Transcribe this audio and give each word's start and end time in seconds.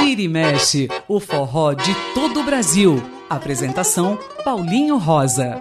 Vira 0.00 0.20
e 0.20 0.28
mexe, 0.28 0.88
o 1.08 1.20
forró 1.20 1.72
de 1.72 1.94
todo 2.14 2.40
o 2.40 2.44
Brasil. 2.44 3.02
Apresentação 3.30 4.18
Paulinho 4.44 4.98
Rosa. 4.98 5.60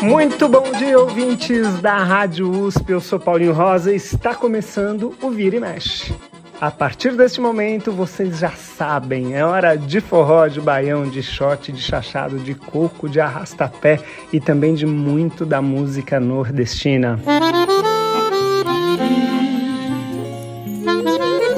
Muito 0.00 0.48
bom 0.48 0.70
dia, 0.78 0.98
ouvintes 0.98 1.80
da 1.80 1.98
Rádio 1.98 2.48
USP. 2.48 2.92
Eu 2.92 3.00
sou 3.00 3.18
Paulinho 3.18 3.52
Rosa 3.52 3.92
e 3.92 3.96
está 3.96 4.34
começando 4.34 5.14
o 5.20 5.30
Vira 5.30 5.56
e 5.56 5.60
Mexe. 5.60 6.14
A 6.60 6.72
partir 6.72 7.12
deste 7.16 7.40
momento, 7.40 7.92
vocês 7.92 8.38
já 8.38 8.50
sabem, 8.50 9.36
é 9.36 9.44
hora 9.44 9.76
de 9.76 10.00
forró, 10.00 10.48
de 10.48 10.60
baião, 10.60 11.08
de 11.08 11.22
shot, 11.22 11.70
de 11.70 11.80
chachado, 11.80 12.38
de 12.38 12.52
coco, 12.52 13.08
de 13.08 13.20
arrastapé 13.20 14.00
e 14.32 14.40
também 14.40 14.74
de 14.74 14.84
muito 14.84 15.46
da 15.46 15.62
música 15.62 16.18
nordestina. 16.18 17.20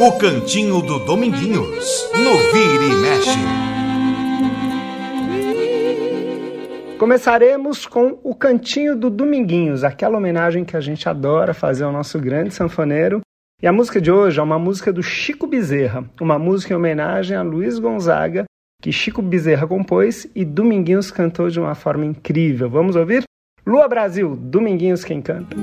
O 0.02 0.12
Cantinho 0.12 0.80
do 0.80 0.98
Dominguinhos, 1.00 2.10
no 2.14 2.38
Vira 2.50 2.84
e 2.84 2.94
Mexe. 3.02 3.38
Começaremos 6.96 7.84
com 7.84 8.18
o 8.22 8.34
Cantinho 8.34 8.96
do 8.96 9.10
Dominguinhos, 9.10 9.84
aquela 9.84 10.16
homenagem 10.16 10.64
que 10.64 10.74
a 10.74 10.80
gente 10.80 11.06
adora 11.06 11.52
fazer 11.52 11.84
ao 11.84 11.92
nosso 11.92 12.18
grande 12.18 12.54
sanfoneiro. 12.54 13.20
E 13.62 13.66
a 13.66 13.72
música 13.74 14.00
de 14.00 14.10
hoje 14.10 14.40
é 14.40 14.42
uma 14.42 14.58
música 14.58 14.90
do 14.90 15.02
Chico 15.02 15.46
Bezerra, 15.46 16.02
uma 16.18 16.38
música 16.38 16.72
em 16.72 16.76
homenagem 16.78 17.36
a 17.36 17.42
Luiz 17.42 17.78
Gonzaga, 17.78 18.44
que 18.80 18.90
Chico 18.90 19.20
Bezerra 19.20 19.66
compôs 19.66 20.26
e 20.34 20.46
Dominguinhos 20.46 21.10
cantou 21.10 21.50
de 21.50 21.60
uma 21.60 21.74
forma 21.74 22.06
incrível. 22.06 22.70
Vamos 22.70 22.96
ouvir? 22.96 23.24
Lua 23.66 23.86
Brasil, 23.86 24.34
Dominguinhos 24.34 25.04
quem 25.04 25.20
canta. 25.20 25.54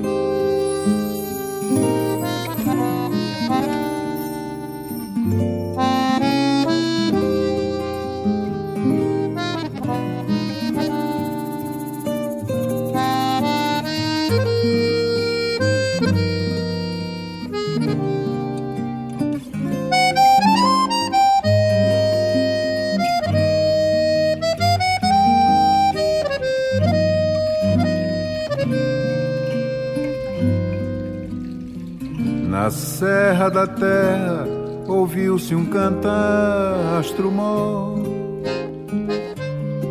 Na 32.68 32.72
serra 32.72 33.48
da 33.48 33.66
terra 33.66 34.46
ouviu-se 34.86 35.54
um 35.54 35.64
cantar 35.64 36.98
astromó. 36.98 37.94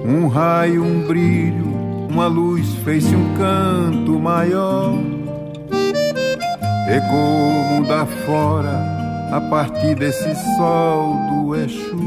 Um 0.05 0.27
raio, 0.27 0.83
um 0.83 1.01
brilho, 1.07 1.65
uma 2.07 2.27
luz 2.27 2.71
fez-se 2.83 3.15
um 3.15 3.33
canto 3.33 4.19
maior. 4.19 4.93
Ecoou 6.87 7.49
mundo 7.49 7.91
afora 7.91 8.77
a 9.31 9.41
partir 9.49 9.95
desse 9.95 10.35
sol 10.55 11.15
do 11.31 11.55
Exu. 11.55 11.97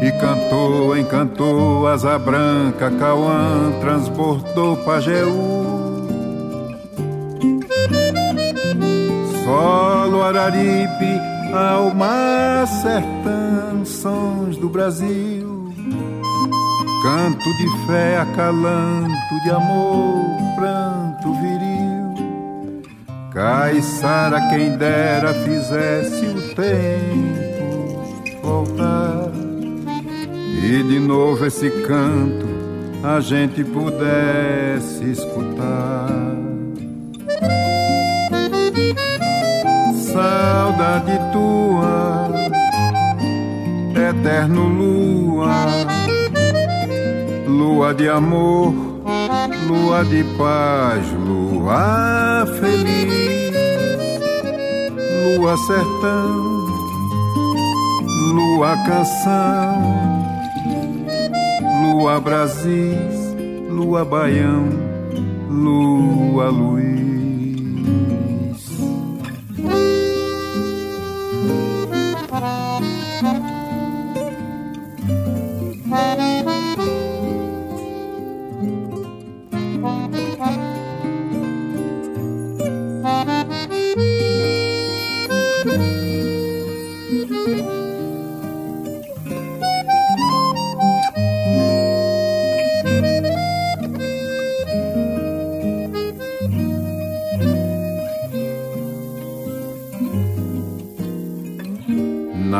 E 0.00 0.12
cantou, 0.20 0.96
encantou 0.96 1.88
asa 1.88 2.16
branca, 2.16 2.92
Cauã 2.92 3.72
transbordou 3.80 4.76
Pajeú. 4.84 5.77
Solo 9.48 10.20
Araripe, 10.20 11.18
alma 11.54 12.66
sertã, 12.66 13.82
sons 13.82 14.58
do 14.58 14.68
Brasil. 14.68 15.72
Canto 17.02 17.56
de 17.56 17.86
fé, 17.86 18.18
acalanto 18.18 19.42
de 19.42 19.50
amor, 19.50 20.36
pranto 20.54 21.32
viril. 21.40 23.06
Caiçara, 23.32 24.50
quem 24.50 24.76
dera 24.76 25.32
fizesse 25.32 26.26
o 26.26 26.54
tempo 26.54 28.02
voltar. 28.42 29.30
E 30.62 30.82
de 30.82 31.00
novo 31.00 31.46
esse 31.46 31.70
canto 31.86 32.46
a 33.02 33.18
gente 33.20 33.64
pudesse 33.64 35.10
escutar. 35.10 36.47
Saudade 40.18 41.16
tua, 41.32 42.28
eterno 43.94 44.66
lua, 44.66 45.54
lua 47.46 47.94
de 47.94 48.08
amor, 48.08 48.74
lua 49.68 50.04
de 50.04 50.24
paz, 50.36 51.06
lua 51.12 52.44
feliz, 52.58 53.54
lua 55.24 55.56
sertão, 55.56 56.66
lua 58.34 58.76
canção, 58.88 59.82
lua 61.82 62.20
Brasis, 62.20 63.36
lua 63.70 64.04
baião, 64.04 64.68
lua 65.48 66.48
Luiz. 66.50 67.07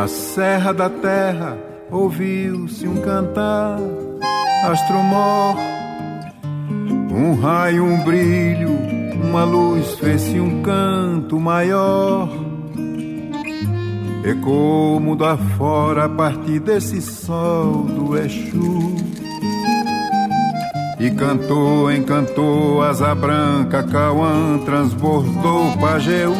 Serra 0.08 0.72
da 0.72 0.88
terra 0.88 1.56
ouviu-se 1.90 2.86
um 2.88 2.96
cantar 2.96 3.78
astromor, 4.64 5.56
um 7.10 7.34
raio, 7.40 7.84
um 7.84 8.02
brilho, 8.02 8.70
uma 9.22 9.44
luz 9.44 9.94
fez-se 9.98 10.40
um 10.40 10.62
canto 10.62 11.38
maior. 11.38 12.28
Ecoou 14.24 14.98
mundo 15.00 15.24
afora 15.24 16.04
a 16.04 16.08
partir 16.08 16.58
desse 16.58 17.00
sol 17.00 17.84
do 17.84 18.18
Exu. 18.18 18.96
E 20.98 21.10
cantou, 21.12 21.92
encantou 21.92 22.82
asa 22.82 23.14
branca, 23.14 23.84
Cauã 23.84 24.58
transbordou 24.64 25.76
Pajeú. 25.78 26.34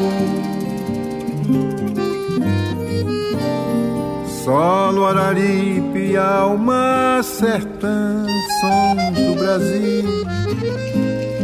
Solo 4.48 5.04
Araripe, 5.04 6.16
alma 6.16 7.20
sertã, 7.22 8.24
sons 8.58 9.14
do 9.14 9.34
Brasil. 9.38 10.24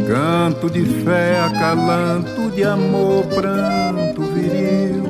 Canto 0.07 0.71
de 0.71 0.83
fé, 1.03 1.39
acalanto 1.39 2.49
de 2.49 2.63
amor, 2.63 3.27
pranto 3.27 4.23
viril. 4.33 5.03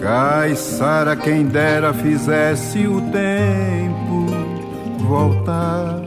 Caiçara, 0.00 1.16
quem 1.16 1.46
dera 1.46 1.92
fizesse 1.92 2.86
o 2.86 3.00
tempo 3.10 4.26
voltar. 5.00 6.00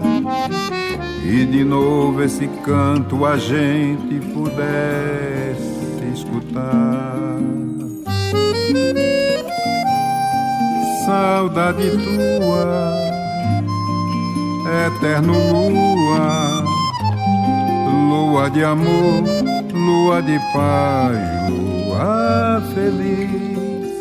E 1.22 1.44
de 1.44 1.66
novo 1.66 2.24
esse 2.24 2.48
canto 2.63 3.25
a 3.25 3.36
gente 3.36 4.22
pudesse 4.34 6.13
escutar. 6.13 6.85
Saudade 11.06 11.92
tua, 11.92 12.96
eterno 14.88 15.34
lua, 15.69 16.63
lua 18.10 18.50
de 18.50 18.63
amor, 18.63 19.24
lua 19.72 20.22
de 20.22 20.40
paz, 20.52 21.50
lua 21.50 22.62
feliz, 22.74 23.92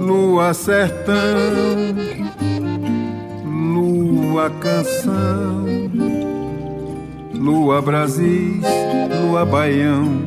lua 0.00 0.52
sertão, 0.52 1.14
lua 3.44 4.50
canção, 4.50 5.66
lua 7.32 7.80
Brasis, 7.80 8.64
lua 9.22 9.44
Baião, 9.44 10.18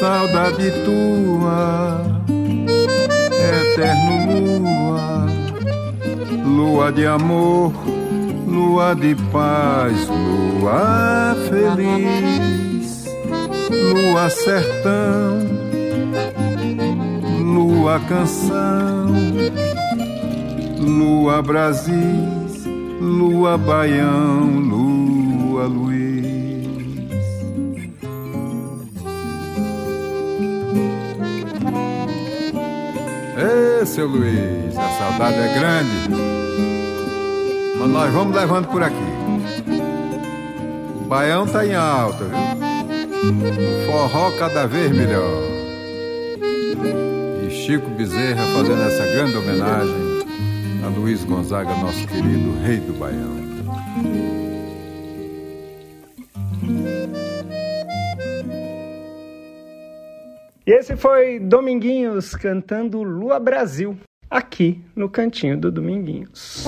Saudade 0.00 0.70
tua, 0.82 2.00
eterno 3.36 4.58
lua, 4.58 5.26
lua 6.42 6.90
de 6.90 7.06
amor, 7.06 7.70
lua 8.48 8.94
de 8.94 9.14
paz, 9.30 10.08
lua 10.08 11.36
feliz, 11.50 13.04
lua 13.70 14.30
sertão, 14.30 15.46
lua 17.38 18.00
canção, 18.08 19.12
lua 20.78 21.42
Brasis, 21.42 22.64
lua 22.98 23.58
Baião, 23.58 24.48
lua 24.60 25.66
Luiz. 25.66 26.09
Ê, 33.40 33.86
seu 33.86 34.06
Luiz, 34.06 34.76
a 34.76 34.88
saudade 34.98 35.38
é 35.38 35.54
grande. 35.58 36.10
Mas 37.78 37.88
nós 37.88 38.12
vamos 38.12 38.36
levando 38.36 38.68
por 38.68 38.82
aqui. 38.82 38.96
O 41.00 41.04
baião 41.08 41.46
tá 41.46 41.64
em 41.64 41.74
alta, 41.74 42.24
viu? 42.24 43.86
Forró 43.86 44.30
cada 44.32 44.66
vez 44.66 44.92
melhor. 44.92 45.42
E 47.42 47.50
Chico 47.50 47.88
Bezerra 47.90 48.42
fazendo 48.54 48.82
essa 48.82 49.06
grande 49.06 49.36
homenagem 49.38 50.10
a 50.84 50.88
Luiz 50.88 51.24
Gonzaga, 51.24 51.74
nosso 51.76 52.06
querido 52.06 52.58
rei 52.62 52.78
do 52.78 52.92
baião. 52.98 54.39
E 60.70 60.72
esse 60.72 60.94
foi 60.94 61.40
Dominguinhos 61.40 62.36
cantando 62.36 63.02
Lua 63.02 63.40
Brasil, 63.40 63.98
aqui 64.30 64.80
no 64.94 65.08
cantinho 65.08 65.58
do 65.58 65.68
Dominguinhos. 65.68 66.64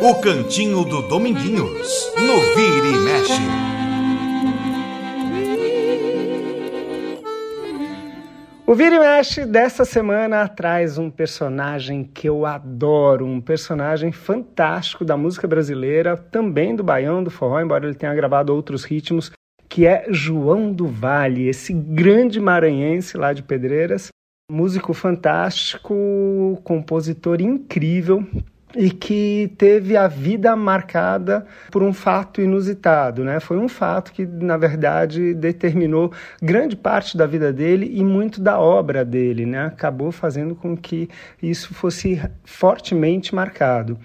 O 0.00 0.14
Cantinho 0.22 0.82
do 0.82 1.02
Dominguinhos, 1.02 2.10
no 2.16 2.40
Vira 2.54 2.86
e 2.86 2.98
Mexe. 3.00 3.42
O 8.66 8.74
Vira 8.74 8.96
e 8.96 8.98
Mexe 8.98 9.44
dessa 9.44 9.84
semana 9.84 10.48
traz 10.48 10.96
um 10.96 11.10
personagem 11.10 12.02
que 12.02 12.26
eu 12.26 12.46
adoro, 12.46 13.26
um 13.26 13.42
personagem 13.42 14.10
fantástico 14.10 15.04
da 15.04 15.18
música 15.18 15.46
brasileira, 15.46 16.16
também 16.16 16.74
do 16.74 16.82
baião, 16.82 17.22
do 17.22 17.30
forró, 17.30 17.60
embora 17.60 17.84
ele 17.84 17.94
tenha 17.94 18.14
gravado 18.14 18.54
outros 18.54 18.82
ritmos, 18.82 19.30
que 19.68 19.86
é 19.86 20.06
João 20.10 20.72
do 20.72 20.86
Vale, 20.86 21.48
esse 21.48 21.72
grande 21.72 22.40
maranhense 22.40 23.16
lá 23.16 23.32
de 23.32 23.42
Pedreiras, 23.42 24.08
músico 24.50 24.94
fantástico, 24.94 26.60
compositor 26.62 27.40
incrível 27.40 28.24
e 28.74 28.90
que 28.90 29.52
teve 29.56 29.96
a 29.96 30.06
vida 30.06 30.54
marcada 30.54 31.46
por 31.70 31.82
um 31.82 31.92
fato 31.92 32.40
inusitado, 32.40 33.24
né? 33.24 33.40
Foi 33.40 33.56
um 33.56 33.68
fato 33.68 34.12
que, 34.12 34.26
na 34.26 34.56
verdade, 34.56 35.34
determinou 35.34 36.12
grande 36.42 36.76
parte 36.76 37.16
da 37.16 37.26
vida 37.26 37.52
dele 37.52 37.90
e 37.94 38.04
muito 38.04 38.40
da 38.40 38.60
obra 38.60 39.04
dele, 39.04 39.46
né? 39.46 39.66
Acabou 39.66 40.12
fazendo 40.12 40.54
com 40.54 40.76
que 40.76 41.08
isso 41.42 41.74
fosse 41.74 42.20
fortemente 42.44 43.34
marcado. 43.34 43.98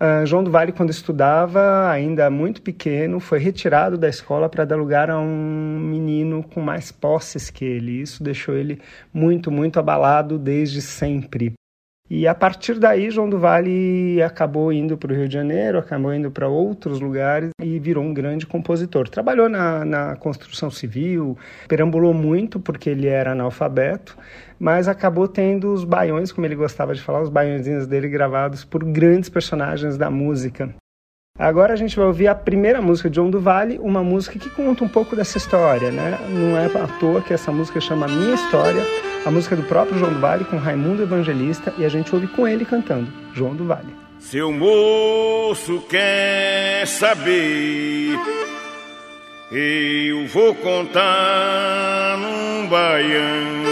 Uh, 0.00 0.26
João 0.26 0.42
do 0.42 0.50
Vale, 0.50 0.72
quando 0.72 0.90
estudava, 0.90 1.88
ainda 1.88 2.28
muito 2.28 2.60
pequeno, 2.60 3.20
foi 3.20 3.38
retirado 3.38 3.96
da 3.96 4.08
escola 4.08 4.48
para 4.48 4.64
dar 4.64 4.76
lugar 4.76 5.08
a 5.08 5.18
um 5.20 5.78
menino 5.78 6.42
com 6.42 6.60
mais 6.60 6.90
posses 6.90 7.48
que 7.48 7.64
ele. 7.64 8.02
Isso 8.02 8.22
deixou 8.22 8.56
ele 8.56 8.80
muito, 9.12 9.50
muito 9.52 9.78
abalado 9.78 10.36
desde 10.38 10.82
sempre. 10.82 11.54
E 12.10 12.28
a 12.28 12.34
partir 12.34 12.78
daí, 12.78 13.10
João 13.10 13.30
do 13.30 13.38
Vale 13.38 14.22
acabou 14.22 14.70
indo 14.70 14.96
para 14.96 15.10
o 15.10 15.16
Rio 15.16 15.26
de 15.26 15.32
Janeiro, 15.32 15.78
acabou 15.78 16.12
indo 16.12 16.30
para 16.30 16.46
outros 16.46 17.00
lugares 17.00 17.50
e 17.62 17.78
virou 17.78 18.04
um 18.04 18.12
grande 18.12 18.46
compositor. 18.46 19.08
Trabalhou 19.08 19.48
na, 19.48 19.84
na 19.86 20.16
construção 20.16 20.70
civil, 20.70 21.36
perambulou 21.66 22.12
muito 22.12 22.60
porque 22.60 22.90
ele 22.90 23.06
era 23.06 23.32
analfabeto, 23.32 24.18
mas 24.58 24.86
acabou 24.86 25.26
tendo 25.26 25.72
os 25.72 25.82
baiões, 25.82 26.30
como 26.30 26.46
ele 26.46 26.54
gostava 26.54 26.94
de 26.94 27.00
falar, 27.00 27.22
os 27.22 27.30
baiõezinhos 27.30 27.86
dele 27.86 28.08
gravados 28.08 28.66
por 28.66 28.84
grandes 28.84 29.30
personagens 29.30 29.96
da 29.96 30.10
música. 30.10 30.74
Agora 31.38 31.72
a 31.72 31.76
gente 31.76 31.96
vai 31.96 32.06
ouvir 32.06 32.28
a 32.28 32.34
primeira 32.34 32.82
música 32.82 33.08
de 33.08 33.16
João 33.16 33.30
do 33.30 33.40
Vale, 33.40 33.78
uma 33.78 34.04
música 34.04 34.38
que 34.38 34.50
conta 34.50 34.84
um 34.84 34.88
pouco 34.88 35.16
dessa 35.16 35.38
história, 35.38 35.90
né? 35.90 36.18
Não 36.30 36.56
é 36.56 36.66
à 36.66 36.86
toa 37.00 37.22
que 37.22 37.32
essa 37.32 37.50
música 37.50 37.80
chama 37.80 38.06
Minha 38.06 38.34
História, 38.34 38.82
a 39.24 39.30
música 39.30 39.56
do 39.56 39.62
próprio 39.62 39.98
João 39.98 40.12
do 40.12 40.20
Vale 40.20 40.44
com 40.44 40.56
Raimundo 40.56 41.02
Evangelista 41.02 41.72
e 41.78 41.84
a 41.84 41.88
gente 41.88 42.14
ouve 42.14 42.26
com 42.26 42.46
ele 42.46 42.64
cantando, 42.64 43.10
João 43.32 43.54
do 43.54 43.64
Vale. 43.64 43.94
Seu 44.18 44.52
moço 44.52 45.80
quer 45.88 46.86
saber, 46.86 48.18
eu 49.50 50.26
vou 50.28 50.54
contar 50.54 52.16
num 52.18 52.68
baião 52.68 53.64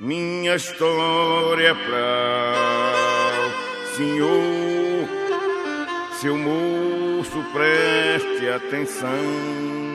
minha 0.00 0.54
história 0.54 1.74
pra 1.74 2.54
senhor 3.96 5.08
seu 6.20 6.36
moço, 6.36 7.44
preste 7.52 8.48
atenção. 8.48 9.87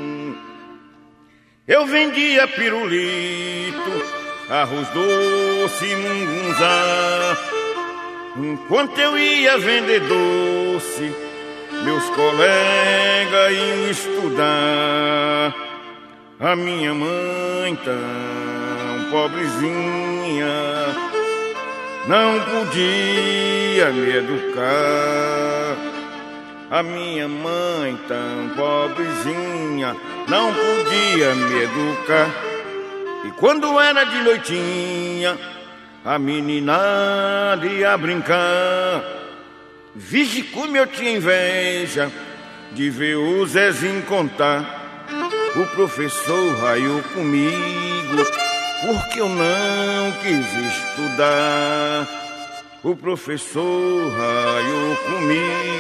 Eu 1.66 1.86
vendia 1.86 2.46
pirulito, 2.46 4.04
arroz 4.50 4.86
doce, 4.90 5.96
mungunzá. 5.96 7.38
Enquanto 8.36 9.00
eu 9.00 9.18
ia 9.18 9.58
vender 9.58 10.02
doce, 10.02 11.10
meus 11.86 12.04
colegas 12.10 13.54
iam 13.54 13.90
estudar. 13.92 15.56
A 16.42 16.54
minha 16.58 16.94
mãe 16.94 17.78
tão 17.86 19.10
pobrezinha 19.10 20.48
não 22.08 22.42
podia 22.42 23.90
me 23.92 24.18
educar. 24.18 25.53
A 26.74 26.82
minha 26.82 27.28
mãe, 27.28 27.96
tão 28.08 28.50
pobrezinha, 28.56 29.96
não 30.28 30.52
podia 30.52 31.36
me 31.36 31.64
educar. 31.66 32.32
E 33.26 33.30
quando 33.40 33.80
era 33.80 34.04
de 34.04 34.18
noitinha, 34.24 35.38
a 36.04 36.18
menina 36.18 37.60
ia 37.62 37.96
brincar. 37.96 39.04
Vixe 39.94 40.42
como 40.42 40.76
eu 40.76 40.88
tinha 40.88 41.12
inveja 41.12 42.12
de 42.72 42.90
ver 42.90 43.18
o 43.18 43.46
Zezinho 43.46 44.02
contar. 44.08 45.06
O 45.56 45.76
professor 45.76 46.58
raiou 46.60 47.04
comigo, 47.14 48.18
porque 48.82 49.22
eu 49.22 49.30
não 49.30 50.12
quis 50.24 50.74
estudar. 50.74 52.08
O 52.82 52.96
professor 52.96 54.12
raiou 54.18 54.96
comigo 55.06 55.73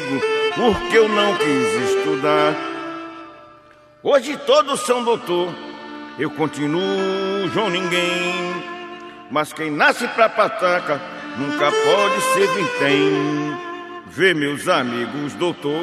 porque 0.56 0.98
eu 0.98 1.10
não 1.10 1.36
quis 1.38 1.90
estudar. 1.90 2.56
Hoje 4.02 4.38
todos 4.46 4.82
são 4.82 5.04
doutor, 5.04 5.54
eu 6.20 6.30
continuo 6.32 7.50
João 7.54 7.70
Ninguém. 7.70 8.74
Mas 9.32 9.52
quem 9.52 9.72
nasce 9.72 10.08
pra 10.10 10.30
pataca 10.30 11.02
nunca 11.38 11.72
pode 11.72 12.22
ser 12.34 12.48
vintém. 12.50 13.58
Vê 14.08 14.34
meus 14.34 14.68
amigos 14.68 15.34
doutor, 15.36 15.74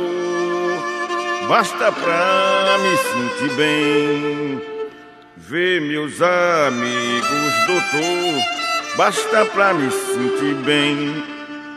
basta 1.48 1.90
pra 1.90 2.78
me 2.78 2.96
sentir 2.96 3.54
bem. 3.56 4.62
Vê 5.36 5.80
meus 5.80 6.22
amigos 6.22 7.66
doutor, 7.66 8.96
basta 8.96 9.44
pra 9.46 9.74
me 9.74 9.90
sentir 9.90 10.54
bem. 10.64 11.24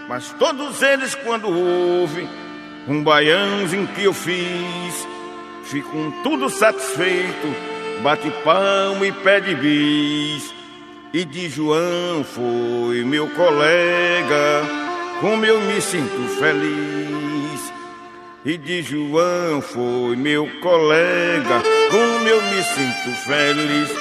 Mas 0.08 0.32
todos 0.38 0.84
eles 0.84 1.16
quando 1.16 1.48
ouvem 1.48 2.43
um 2.88 3.04
baiãozinho 3.04 3.88
que 3.88 4.04
eu 4.04 4.14
fiz, 4.14 5.08
ficam 5.64 6.12
tudo 6.24 6.50
satisfeito, 6.50 7.56
bate 8.02 8.30
palmo 8.44 9.06
e 9.06 9.12
pede 9.12 9.56
bis. 9.56 10.54
E 11.14 11.24
de 11.24 11.48
João 11.48 12.24
foi 12.24 13.04
meu 13.04 13.28
colega, 13.30 14.64
como 15.22 15.46
eu 15.46 15.62
me 15.62 15.80
sinto 15.80 16.28
feliz. 16.40 17.74
E 18.44 18.58
de 18.58 18.82
João 18.82 19.62
foi 19.62 20.16
meu 20.16 20.50
colega, 20.60 21.62
como 21.92 22.28
eu 22.28 22.42
me 22.42 22.64
sinto 22.64 23.16
feliz. 23.26 23.96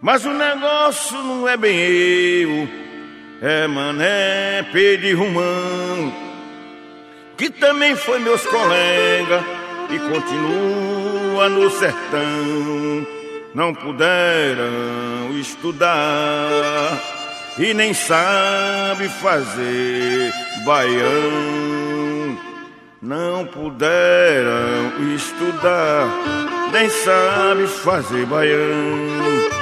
Mas 0.00 0.24
o 0.24 0.32
negócio 0.32 1.18
não 1.18 1.48
é 1.48 1.56
bem 1.56 1.76
eu, 1.78 2.68
é 3.42 3.66
Mané 3.66 4.66
Pedro 4.72 5.18
Romão, 5.18 6.12
que 7.38 7.48
também 7.48 7.94
foi 7.94 8.18
meus 8.18 8.44
colegas 8.44 9.44
e 9.88 9.98
continua 10.00 11.48
no 11.48 11.70
sertão. 11.70 13.06
Não 13.54 13.72
puderam 13.72 15.30
estudar 15.38 17.00
e 17.56 17.72
nem 17.72 17.94
sabe 17.94 19.08
fazer 19.08 20.32
baião. 20.64 22.38
Não 23.00 23.46
puderam 23.46 25.14
estudar, 25.14 26.08
nem 26.72 26.90
sabe 26.90 27.68
fazer 27.68 28.26
baião. 28.26 29.57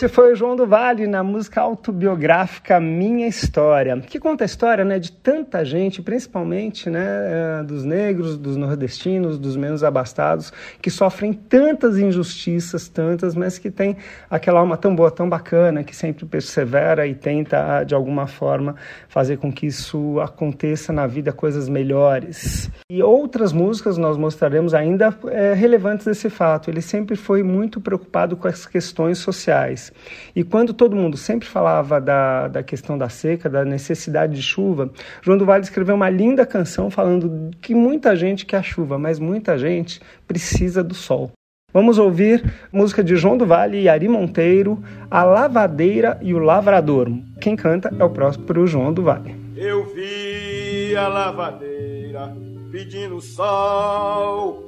Esse 0.00 0.08
foi 0.08 0.32
o 0.32 0.34
João 0.34 0.56
do 0.56 0.66
Vale 0.66 1.06
na 1.06 1.22
música 1.22 1.60
autobiográfica 1.60 2.80
Minha 2.80 3.28
História, 3.28 4.00
que 4.00 4.18
conta 4.18 4.44
a 4.44 4.46
história 4.46 4.82
né, 4.82 4.98
de 4.98 5.12
tanta 5.12 5.62
gente, 5.62 6.00
principalmente 6.00 6.88
né, 6.88 7.04
eh, 7.04 7.62
dos 7.64 7.84
negros, 7.84 8.38
dos 8.38 8.56
nordestinos, 8.56 9.38
dos 9.38 9.56
menos 9.56 9.84
abastados, 9.84 10.54
que 10.80 10.88
sofrem 10.88 11.34
tantas 11.34 11.98
injustiças, 11.98 12.88
tantas, 12.88 13.34
mas 13.34 13.58
que 13.58 13.70
tem 13.70 13.94
aquela 14.30 14.60
alma 14.60 14.74
tão 14.78 14.96
boa, 14.96 15.10
tão 15.10 15.28
bacana, 15.28 15.84
que 15.84 15.94
sempre 15.94 16.24
persevera 16.24 17.06
e 17.06 17.14
tenta, 17.14 17.84
de 17.84 17.94
alguma 17.94 18.26
forma, 18.26 18.76
fazer 19.06 19.36
com 19.36 19.52
que 19.52 19.66
isso 19.66 20.18
aconteça 20.18 20.94
na 20.94 21.06
vida, 21.06 21.30
coisas 21.30 21.68
melhores. 21.68 22.70
E 22.88 23.02
outras 23.02 23.52
músicas 23.52 23.98
nós 23.98 24.16
mostraremos 24.16 24.72
ainda 24.72 25.14
é, 25.26 25.52
relevantes 25.52 26.06
desse 26.06 26.30
fato. 26.30 26.70
Ele 26.70 26.80
sempre 26.80 27.16
foi 27.16 27.42
muito 27.42 27.82
preocupado 27.82 28.34
com 28.34 28.48
as 28.48 28.64
questões 28.64 29.18
sociais. 29.18 29.89
E 30.34 30.44
quando 30.44 30.72
todo 30.72 30.96
mundo 30.96 31.16
sempre 31.16 31.48
falava 31.48 32.00
da, 32.00 32.48
da 32.48 32.62
questão 32.62 32.96
da 32.96 33.08
seca, 33.08 33.48
da 33.48 33.64
necessidade 33.64 34.34
de 34.34 34.42
chuva, 34.42 34.90
João 35.22 35.38
do 35.38 35.44
Vale 35.44 35.64
escreveu 35.64 35.94
uma 35.94 36.10
linda 36.10 36.46
canção 36.46 36.90
falando 36.90 37.50
que 37.60 37.74
muita 37.74 38.14
gente 38.16 38.46
quer 38.46 38.58
a 38.58 38.62
chuva, 38.62 38.98
mas 38.98 39.18
muita 39.18 39.58
gente 39.58 40.00
precisa 40.26 40.82
do 40.82 40.94
sol. 40.94 41.30
Vamos 41.72 41.98
ouvir 41.98 42.42
música 42.72 43.02
de 43.02 43.14
João 43.14 43.36
do 43.36 43.46
Vale 43.46 43.80
e 43.80 43.88
Ari 43.88 44.08
Monteiro, 44.08 44.82
A 45.08 45.22
Lavadeira 45.22 46.18
e 46.20 46.34
o 46.34 46.38
Lavrador. 46.38 47.08
Quem 47.40 47.54
canta 47.54 47.94
é 47.96 48.04
o 48.04 48.10
próprio 48.10 48.66
João 48.66 48.92
do 48.92 49.02
Vale. 49.02 49.36
Eu 49.56 49.84
vi 49.94 50.96
a 50.96 51.06
lavadeira 51.06 52.34
pedindo 52.72 53.20
sol 53.20 54.64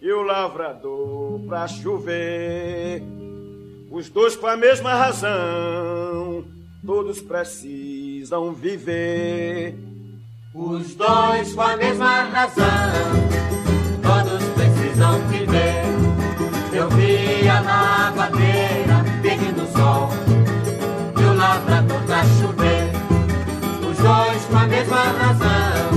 e 0.00 0.10
o 0.10 0.22
lavrador 0.22 1.40
pra 1.46 1.68
chover. 1.68 3.02
Os 3.92 4.08
dois 4.08 4.36
com 4.36 4.46
a 4.46 4.56
mesma 4.56 4.94
razão, 4.94 6.44
todos 6.86 7.20
precisam 7.20 8.52
viver. 8.52 9.74
Os 10.54 10.94
dois 10.94 11.52
com 11.52 11.60
a 11.60 11.76
mesma 11.76 12.22
razão, 12.22 12.64
todos 14.00 14.44
precisam 14.50 15.18
viver. 15.26 15.82
Eu 16.72 16.88
vi 16.90 17.48
a 17.48 17.60
lavadeira 17.62 19.04
pedindo 19.22 19.66
sol 19.72 20.08
e 21.20 21.24
o 21.24 21.34
lavrador 21.34 22.00
pra 22.02 22.22
chover. 22.22 22.92
Os 23.90 23.98
dois 23.98 24.44
com 24.44 24.56
a 24.56 24.66
mesma 24.68 25.02
razão, 25.02 25.90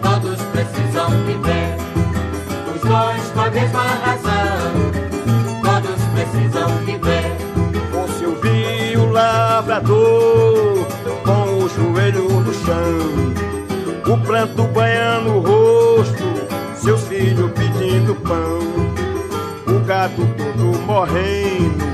todos 0.00 0.40
precisam 0.46 1.10
viver. 1.26 1.76
Os 2.74 2.80
dois 2.80 3.30
com 3.34 3.40
a 3.40 3.50
mesma 3.50 3.82
razão 3.82 4.61
com 9.80 11.64
o 11.64 11.68
joelho 11.68 12.28
no 12.28 12.52
chão, 12.52 14.12
o 14.12 14.18
pranto 14.18 14.64
banhando 14.64 15.30
o 15.30 15.40
rosto, 15.40 16.24
seus 16.74 17.00
filhos 17.08 17.50
pedindo 17.52 18.14
pão, 18.16 18.58
o 19.74 19.80
gato 19.80 20.28
todo 20.36 20.78
morrendo, 20.86 21.84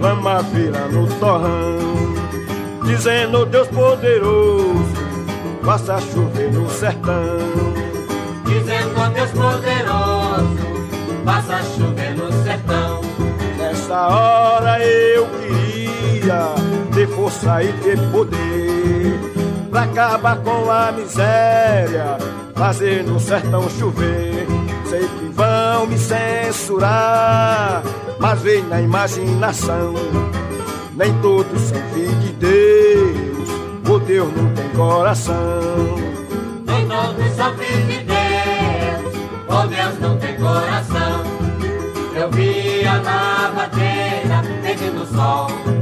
lama 0.00 0.42
vira 0.42 0.86
no 0.88 1.06
torrão, 1.18 1.78
dizendo 2.84 3.44
Deus 3.46 3.68
poderoso, 3.68 4.94
faça 5.64 5.98
chover 6.00 6.52
no 6.52 6.68
sertão. 6.70 7.14
Dizendo 8.44 9.12
Deus 9.12 9.30
poderoso, 9.32 10.56
faça 11.24 11.62
chover 11.76 12.14
no 12.14 12.32
sertão. 12.44 13.00
Nessa 13.58 14.06
hora 14.06 14.78
eu 14.86 15.26
queria 15.26 16.55
força 17.06 17.62
e 17.62 17.72
ter 17.74 17.98
poder 18.10 19.18
pra 19.70 19.82
acabar 19.82 20.36
com 20.38 20.70
a 20.70 20.90
miséria, 20.92 22.16
fazer 22.54 23.04
no 23.04 23.20
sertão 23.20 23.68
chover. 23.68 24.46
Sei 24.88 25.00
que 25.00 25.28
vão 25.34 25.86
me 25.86 25.98
censurar, 25.98 27.82
mas 28.18 28.40
vem 28.40 28.62
na 28.62 28.80
imaginação. 28.80 29.94
Nem 30.94 31.12
todos 31.20 31.60
são 31.60 31.78
filhos 31.92 32.20
de 32.22 32.32
Deus, 32.34 33.48
o 33.88 33.98
Deus 33.98 34.32
não 34.34 34.50
tem 34.54 34.68
coração. 34.70 35.34
Nem 36.64 36.88
todos 36.88 37.32
são 37.36 37.54
filhos 37.56 37.86
de 37.86 38.04
Deus, 38.04 39.14
o 39.48 39.66
Deus 39.66 40.00
não 40.00 40.16
tem 40.18 40.36
coração. 40.36 41.24
Eu 42.14 42.30
vi 42.30 42.86
a 42.86 42.94
lavadeira 43.02 44.42
pedindo 44.62 45.06
sol 45.14 45.75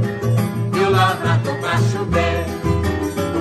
o 1.25 1.27
lavrador 1.27 1.55
pra 1.57 1.77
chover. 1.77 2.45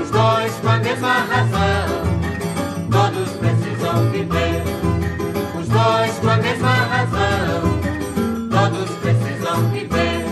Os 0.00 0.10
dois 0.10 0.52
com 0.60 0.68
a 0.68 0.78
mesma 0.78 1.12
razão, 1.12 2.04
todos 2.90 3.30
precisam 3.32 4.10
viver. 4.10 4.62
Os 5.60 5.68
dois 5.68 6.18
com 6.18 6.30
a 6.30 6.36
mesma 6.36 6.70
razão, 6.70 7.80
todos 8.50 8.90
precisam 8.96 9.68
viver. 9.70 10.24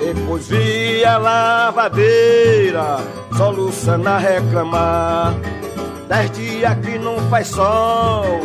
Depois 0.00 0.48
vi 0.48 1.04
a 1.04 1.18
lavadeira, 1.18 2.98
soluçando 3.36 4.08
a 4.08 4.18
reclamar. 4.18 5.34
Dez 6.08 6.30
dias 6.32 6.74
que 6.78 6.98
não 6.98 7.18
faz 7.30 7.48
sol, 7.48 8.40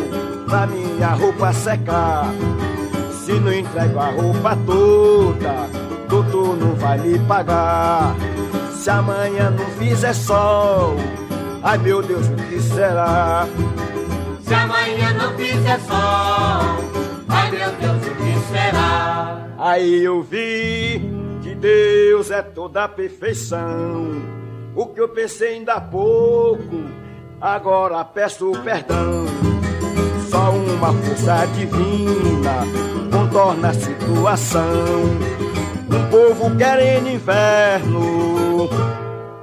pra 0.48 0.66
minha 0.66 1.08
roupa 1.08 1.52
secar. 1.52 2.26
Se 3.24 3.32
não 3.32 3.52
entrego 3.52 3.98
a 3.98 4.06
roupa 4.06 4.56
toda, 4.66 5.68
doutor 6.08 6.56
não 6.56 6.74
vai 6.74 6.98
me 6.98 7.18
pagar. 7.20 8.14
Se 8.80 8.88
amanhã 8.88 9.50
não 9.50 9.66
fizer 9.72 10.14
sol, 10.14 10.96
ai 11.62 11.76
meu 11.76 12.00
Deus, 12.00 12.26
o 12.28 12.34
que 12.34 12.58
será? 12.62 13.46
Se 14.40 14.54
amanhã 14.54 15.12
não 15.12 15.36
fizer 15.36 15.78
sol, 15.80 15.96
ai 17.28 17.50
meu 17.50 17.70
Deus, 17.72 18.06
o 18.06 18.14
que 18.14 18.40
será? 18.50 19.46
Aí 19.58 20.02
eu 20.02 20.22
vi 20.22 21.12
que 21.42 21.54
Deus 21.56 22.30
é 22.30 22.40
toda 22.40 22.84
a 22.84 22.88
perfeição. 22.88 24.22
O 24.74 24.86
que 24.86 25.02
eu 25.02 25.10
pensei 25.10 25.56
ainda 25.56 25.74
há 25.74 25.80
pouco, 25.82 26.82
agora 27.38 28.02
peço 28.02 28.50
perdão. 28.64 29.26
Só 30.30 30.52
uma 30.52 30.90
força 30.94 31.46
divina 31.48 32.64
contorna 33.12 33.68
a 33.68 33.74
situação. 33.74 34.70
Um 35.92 36.08
povo 36.08 36.56
querendo 36.56 37.08
inverno, 37.08 38.68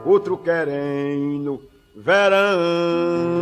outro 0.05 0.37
querendo 0.37 1.61
verão. 1.95 3.37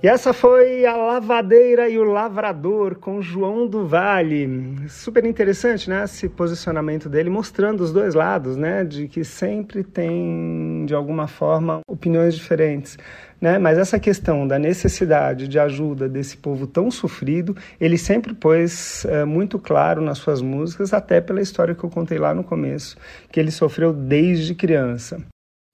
E 0.00 0.06
essa 0.06 0.32
foi 0.32 0.86
a 0.86 0.94
Lavadeira 0.94 1.88
e 1.88 1.98
o 1.98 2.04
Lavrador 2.04 2.94
com 2.94 3.20
João 3.20 3.66
do 3.66 3.84
Vale. 3.84 4.48
Super 4.88 5.24
interessante, 5.24 5.90
né? 5.90 6.04
Esse 6.04 6.28
posicionamento 6.28 7.08
dele 7.08 7.28
mostrando 7.28 7.80
os 7.80 7.92
dois 7.92 8.14
lados, 8.14 8.56
né? 8.56 8.84
De 8.84 9.08
que 9.08 9.24
sempre 9.24 9.82
tem, 9.82 10.84
de 10.86 10.94
alguma 10.94 11.26
forma, 11.26 11.80
opiniões 11.88 12.36
diferentes. 12.36 12.96
Né? 13.40 13.58
Mas 13.58 13.76
essa 13.76 13.98
questão 13.98 14.46
da 14.46 14.56
necessidade 14.56 15.48
de 15.48 15.58
ajuda 15.58 16.08
desse 16.08 16.36
povo 16.36 16.68
tão 16.68 16.92
sofrido, 16.92 17.56
ele 17.80 17.98
sempre 17.98 18.34
pôs 18.34 19.04
é, 19.04 19.24
muito 19.24 19.58
claro 19.58 20.00
nas 20.00 20.18
suas 20.18 20.40
músicas, 20.40 20.94
até 20.94 21.20
pela 21.20 21.40
história 21.40 21.74
que 21.74 21.82
eu 21.82 21.90
contei 21.90 22.18
lá 22.18 22.32
no 22.32 22.44
começo, 22.44 22.96
que 23.32 23.40
ele 23.40 23.50
sofreu 23.50 23.92
desde 23.92 24.54
criança. 24.54 25.20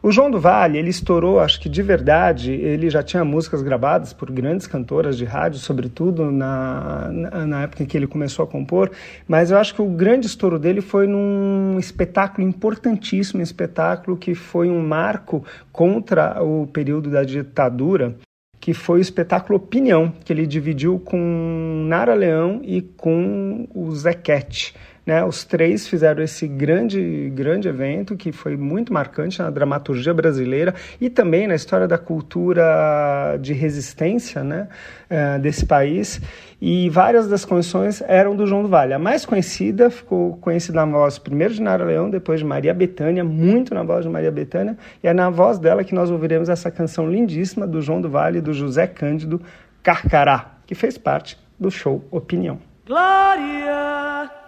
O 0.04 0.12
João 0.12 0.30
do 0.30 0.38
Vale, 0.38 0.76
ele 0.76 0.90
estourou, 0.90 1.40
acho 1.40 1.58
que 1.58 1.66
de 1.66 1.82
verdade, 1.82 2.52
ele 2.52 2.90
já 2.90 3.02
tinha 3.02 3.24
músicas 3.24 3.62
gravadas 3.62 4.12
por 4.12 4.30
grandes 4.30 4.66
cantoras 4.66 5.16
de 5.16 5.24
rádio, 5.24 5.58
sobretudo 5.58 6.30
na, 6.30 7.08
na, 7.10 7.62
época 7.62 7.82
em 7.82 7.86
que 7.86 7.96
ele 7.96 8.06
começou 8.06 8.42
a 8.44 8.46
compor, 8.46 8.90
mas 9.26 9.50
eu 9.50 9.56
acho 9.56 9.74
que 9.74 9.80
o 9.80 9.88
grande 9.88 10.26
estouro 10.26 10.58
dele 10.58 10.82
foi 10.82 11.06
num 11.06 11.78
espetáculo 11.78 12.46
importantíssimo, 12.46 13.40
um 13.40 13.42
espetáculo 13.42 14.14
que 14.14 14.34
foi 14.34 14.68
um 14.68 14.86
marco 14.86 15.42
contra 15.72 16.42
o 16.42 16.66
período 16.66 17.08
da 17.08 17.22
ditadura, 17.22 18.14
que 18.60 18.74
foi 18.74 18.98
o 18.98 19.00
espetáculo 19.00 19.56
Opinião, 19.56 20.12
que 20.22 20.34
ele 20.34 20.46
dividiu 20.46 20.98
com 20.98 21.86
Nara 21.88 22.12
Leão 22.12 22.60
e 22.62 22.82
com 22.82 23.66
o 23.74 23.90
Zequete. 23.94 24.74
Né, 25.06 25.22
os 25.22 25.44
três 25.44 25.86
fizeram 25.86 26.22
esse 26.22 26.48
grande, 26.48 27.30
grande 27.34 27.68
evento 27.68 28.16
que 28.16 28.32
foi 28.32 28.56
muito 28.56 28.90
marcante 28.90 29.38
na 29.38 29.50
dramaturgia 29.50 30.14
brasileira 30.14 30.74
e 30.98 31.10
também 31.10 31.46
na 31.46 31.54
história 31.54 31.86
da 31.86 31.98
cultura 31.98 33.36
de 33.38 33.52
resistência 33.52 34.42
né, 34.42 34.66
uh, 35.10 35.38
desse 35.38 35.66
país. 35.66 36.22
E 36.58 36.88
várias 36.88 37.28
das 37.28 37.44
canções 37.44 38.02
eram 38.08 38.34
do 38.34 38.46
João 38.46 38.62
do 38.62 38.68
Vale. 38.68 38.94
A 38.94 38.98
mais 38.98 39.26
conhecida 39.26 39.90
ficou 39.90 40.38
conhecida 40.38 40.86
na 40.86 40.90
voz 40.90 41.18
primeiro 41.18 41.52
de 41.52 41.60
Nara 41.60 41.84
Leão, 41.84 42.08
depois 42.08 42.40
de 42.40 42.46
Maria 42.46 42.72
Bethânia, 42.72 43.22
muito 43.22 43.74
na 43.74 43.82
voz 43.82 44.06
de 44.06 44.10
Maria 44.10 44.30
Bethânia, 44.30 44.74
e 45.02 45.08
é 45.08 45.12
na 45.12 45.28
voz 45.28 45.58
dela 45.58 45.84
que 45.84 45.94
nós 45.94 46.10
ouviremos 46.10 46.48
essa 46.48 46.70
canção 46.70 47.10
lindíssima 47.10 47.66
do 47.66 47.82
João 47.82 48.00
do 48.00 48.08
Vale 48.08 48.38
e 48.38 48.40
do 48.40 48.54
José 48.54 48.86
Cândido 48.86 49.42
Carcará, 49.82 50.54
que 50.66 50.74
fez 50.74 50.96
parte 50.96 51.38
do 51.60 51.70
show 51.70 52.02
Opinião. 52.10 52.58
Glória! 52.86 54.43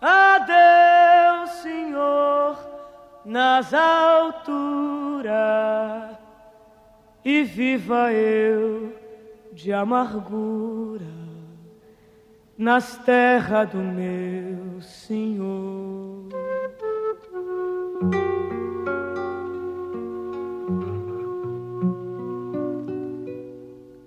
Adeus, 0.00 1.50
Senhor, 1.62 2.56
nas 3.24 3.74
alturas, 3.74 5.30
e 7.24 7.42
viva 7.42 8.12
eu 8.12 8.96
de 9.52 9.72
amargura 9.72 11.04
nas 12.56 12.96
terras 12.98 13.68
do 13.70 13.78
meu 13.78 14.80
Senhor. 14.80 16.28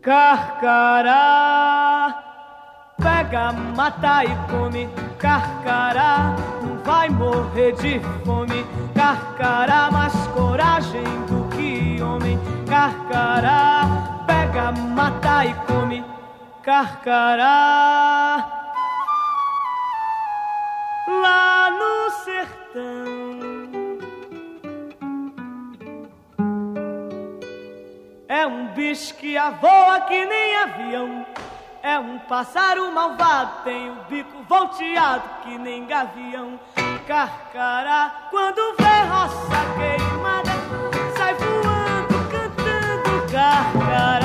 Carcará 0.01 1.53
pega, 3.03 3.51
mata 3.51 4.23
e 4.23 4.35
come. 4.49 4.89
Carcará 5.19 6.35
não 6.63 6.77
vai 6.79 7.09
morrer 7.09 7.73
de 7.73 7.99
fome. 8.25 8.65
Carcará, 8.95 9.91
mais 9.91 10.13
coragem 10.27 11.03
do 11.27 11.47
que 11.55 12.01
homem. 12.01 12.39
Carcará, 12.67 14.23
pega, 14.25 14.71
mata 14.71 15.45
e 15.45 15.53
come. 15.65 16.03
Carcará, 16.63 18.47
lá 21.21 21.69
no 21.69 22.11
sertão. 22.23 23.33
É 28.29 28.47
um 28.47 28.67
bicho 28.73 29.13
que 29.15 29.35
voa 29.61 30.01
que 30.01 30.25
nem 30.25 30.55
avião. 30.55 31.25
É 31.85 31.99
um 31.99 32.17
pássaro 32.17 32.89
malvado, 32.93 33.65
tem 33.65 33.89
o 33.89 33.95
bico 34.07 34.41
volteado 34.47 35.21
que 35.43 35.57
nem 35.57 35.85
gavião. 35.85 36.57
Carcará, 37.05 38.29
quando 38.31 38.73
vê 38.77 39.01
roça 39.11 39.59
queimada, 39.75 40.51
sai 41.17 41.33
voando, 41.33 42.29
cantando 42.31 43.29
carcará. 43.29 44.22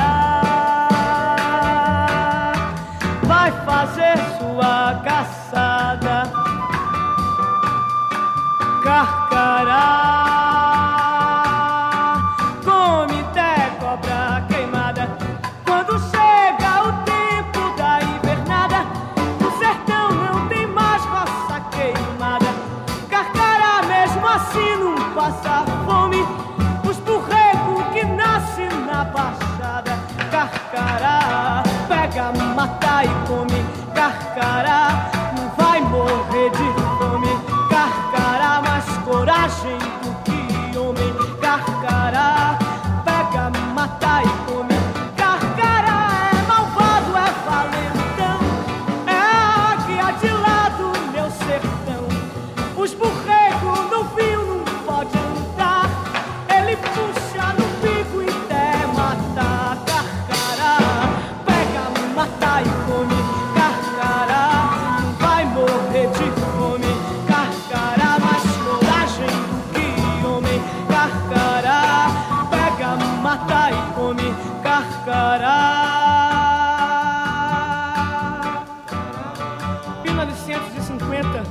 1950, 80.04 81.43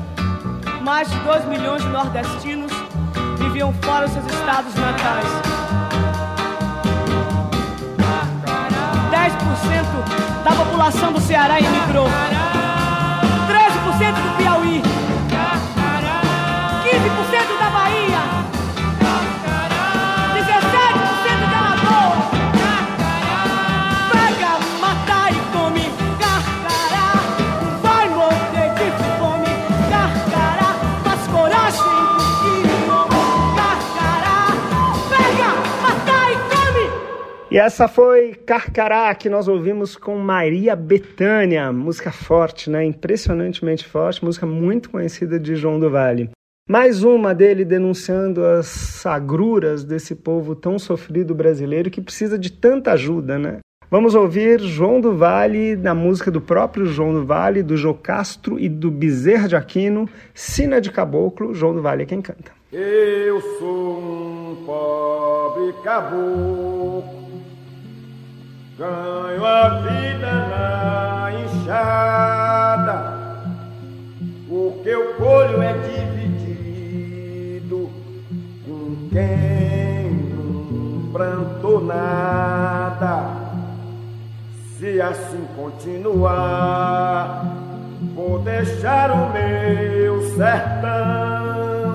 mais 0.81 1.09
de 1.09 1.19
2 1.19 1.45
milhões 1.45 1.83
de 1.83 1.89
nordestinos 1.89 2.71
viviam 3.37 3.71
fora 3.83 4.07
dos 4.07 4.13
seus 4.13 4.25
estados 4.25 4.73
natais. 4.73 5.27
10% 9.11 10.43
da 10.43 10.51
população 10.51 11.13
do 11.13 11.21
Ceará 11.21 11.59
emigrou. 11.59 12.07
13% 12.07 14.13
do 14.13 14.37
Piauí. 14.37 14.56
E 37.57 37.59
essa 37.59 37.87
foi 37.87 38.35
Carcará, 38.35 39.15
que 39.15 39.31
nós 39.31 39.47
ouvimos 39.47 39.95
com 39.95 40.15
Maria 40.19 40.75
Bethânia, 40.75 41.73
música 41.73 42.11
forte, 42.11 42.69
né? 42.69 42.85
Impressionantemente 42.85 43.83
forte, 43.83 44.23
música 44.23 44.45
muito 44.45 44.91
conhecida 44.91 45.39
de 45.39 45.55
João 45.55 45.79
do 45.79 45.89
Vale. 45.89 46.29
Mais 46.69 47.03
uma 47.03 47.33
dele 47.33 47.65
denunciando 47.65 48.45
as 48.45 49.03
agruras 49.07 49.83
desse 49.83 50.13
povo 50.13 50.53
tão 50.53 50.77
sofrido 50.77 51.33
brasileiro 51.33 51.89
que 51.89 51.99
precisa 51.99 52.37
de 52.37 52.51
tanta 52.51 52.91
ajuda, 52.91 53.39
né? 53.39 53.57
Vamos 53.89 54.13
ouvir 54.13 54.59
João 54.59 55.01
do 55.01 55.17
Vale, 55.17 55.75
na 55.75 55.95
música 55.95 56.29
do 56.29 56.39
próprio 56.39 56.85
João 56.85 57.11
do 57.11 57.25
Vale, 57.25 57.63
do 57.63 57.75
Jocastro 57.75 58.59
e 58.59 58.69
do 58.69 58.91
Bezerra 58.91 59.47
de 59.47 59.55
Aquino, 59.55 60.07
Sina 60.31 60.79
de 60.79 60.91
Caboclo, 60.91 61.55
João 61.55 61.73
do 61.73 61.81
Vale 61.81 62.03
é 62.03 62.05
quem 62.05 62.21
canta. 62.21 62.51
Eu 62.71 63.41
sou 63.57 63.97
um 63.97 64.63
pobre 64.63 65.73
caboclo, 65.83 67.26
ganho 68.77 69.43
a 69.43 69.69
vida 69.79 70.31
na 70.31 71.31
enxada. 71.43 72.97
O 74.49 74.79
que 74.83 74.89
eu 74.89 75.15
colho 75.15 75.61
é 75.63 75.73
dividido 75.73 77.09
com 78.65 79.09
quem 79.09 80.11
não 80.11 81.11
plantou 81.11 81.83
nada. 81.83 83.47
Se 84.77 85.01
assim 85.01 85.43
continuar, 85.55 87.45
vou 88.13 88.39
deixar 88.39 89.11
o 89.11 89.33
meu 89.33 90.21
sertão 90.35 91.87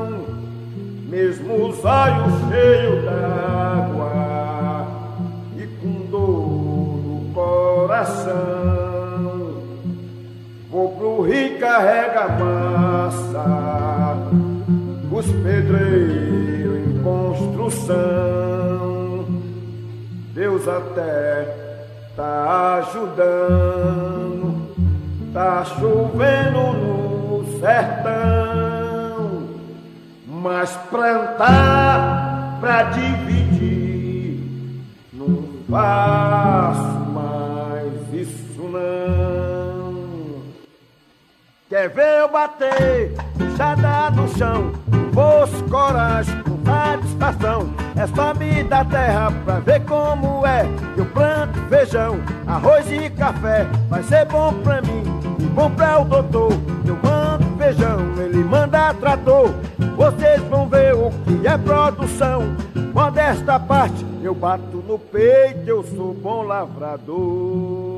mesmo 1.09 1.69
os 1.69 1.85
olhos 1.85 2.33
cheios 2.49 3.05
d'água 3.05 4.02
coração. 8.03 9.63
Vou 10.71 10.91
pro 10.97 11.23
rio 11.23 11.59
carregar 11.61 12.39
massa, 12.39 13.45
os 15.11 15.27
pedreiros 15.27 16.89
em 16.89 17.03
construção. 17.03 18.03
Deus 20.35 20.67
até 20.67 21.57
tá 22.17 22.79
ajudando, 22.79 24.75
tá 25.33 25.65
chovendo 25.65 26.73
no 26.73 27.61
sertão 27.61 28.83
mas 30.27 30.71
plantar 30.91 32.59
pra 32.61 32.83
dividir 32.85 34.41
não 35.13 35.45
faço 35.71 36.92
Quer 41.83 41.89
ver 41.89 42.21
eu 42.21 42.29
bater, 42.29 43.13
puxada 43.37 44.09
no 44.13 44.29
chão, 44.39 44.71
fosse 45.13 45.61
coragem, 45.65 46.41
com 46.45 46.65
satisfação. 46.65 47.75
É 47.97 48.07
só 48.07 48.33
me 48.35 48.63
dar 48.63 48.89
terra 48.89 49.33
pra 49.45 49.59
ver 49.59 49.85
como 49.85 50.47
é. 50.47 50.65
Eu 50.97 51.05
planto 51.07 51.59
feijão, 51.69 52.21
arroz 52.47 52.87
e 52.89 53.11
café, 53.11 53.67
vai 53.89 54.01
ser 54.05 54.27
bom 54.27 54.55
pra 54.63 54.81
mim 54.81 55.03
e 55.41 55.43
bom 55.47 55.73
pra 55.73 55.99
o 55.99 56.05
doutor. 56.05 56.53
Eu 56.87 56.97
mando 57.03 57.59
feijão, 57.59 57.99
ele 58.17 58.45
manda 58.45 58.95
trator. 58.95 59.51
Vocês 59.97 60.41
vão 60.43 60.69
ver 60.69 60.95
o 60.95 61.11
que 61.11 61.49
é 61.49 61.59
produção. 61.59 62.43
Modesta 62.95 63.59
parte, 63.59 64.07
eu 64.23 64.37
bato 64.37 64.77
no 64.87 65.01
peito, 65.01 65.67
eu 65.67 65.83
sou 65.83 66.15
bom 66.15 66.45
lavrador. 66.45 67.92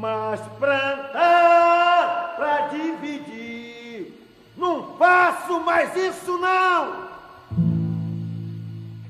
Mas 0.00 0.40
plantar 0.60 2.34
pra 2.36 2.68
dividir, 2.68 4.12
não 4.56 4.96
faço 4.96 5.58
mais 5.60 5.90
isso 5.96 6.38
não. 6.38 7.08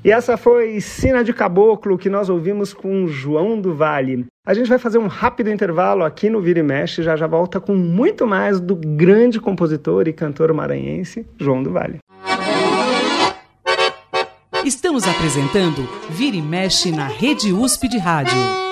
E 0.02 0.10
essa 0.10 0.38
foi 0.38 0.80
Sina 0.80 1.22
de 1.22 1.34
Caboclo 1.34 1.98
que 1.98 2.08
nós 2.08 2.30
ouvimos 2.30 2.72
com 2.72 3.06
João 3.06 3.60
do 3.60 3.74
Vale. 3.74 4.24
A 4.46 4.54
gente 4.54 4.70
vai 4.70 4.78
fazer 4.78 4.96
um 4.96 5.08
rápido 5.08 5.50
intervalo 5.50 6.04
aqui 6.04 6.30
no 6.30 6.40
Vira 6.40 6.60
e 6.60 6.62
Mexe, 6.62 7.02
já 7.02 7.14
já 7.16 7.26
volta 7.26 7.60
com 7.60 7.74
muito 7.74 8.26
mais 8.26 8.58
do 8.58 8.74
grande 8.74 9.38
compositor 9.38 10.08
e 10.08 10.12
cantor 10.14 10.54
maranhense 10.54 11.26
João 11.38 11.62
do 11.62 11.70
Vale. 11.70 11.98
Estamos 14.64 15.06
apresentando 15.06 15.86
Vira 16.08 16.36
e 16.36 16.42
Mexe 16.42 16.90
na 16.90 17.08
Rede 17.08 17.52
USP 17.52 17.88
de 17.88 17.98
Rádio. 17.98 18.67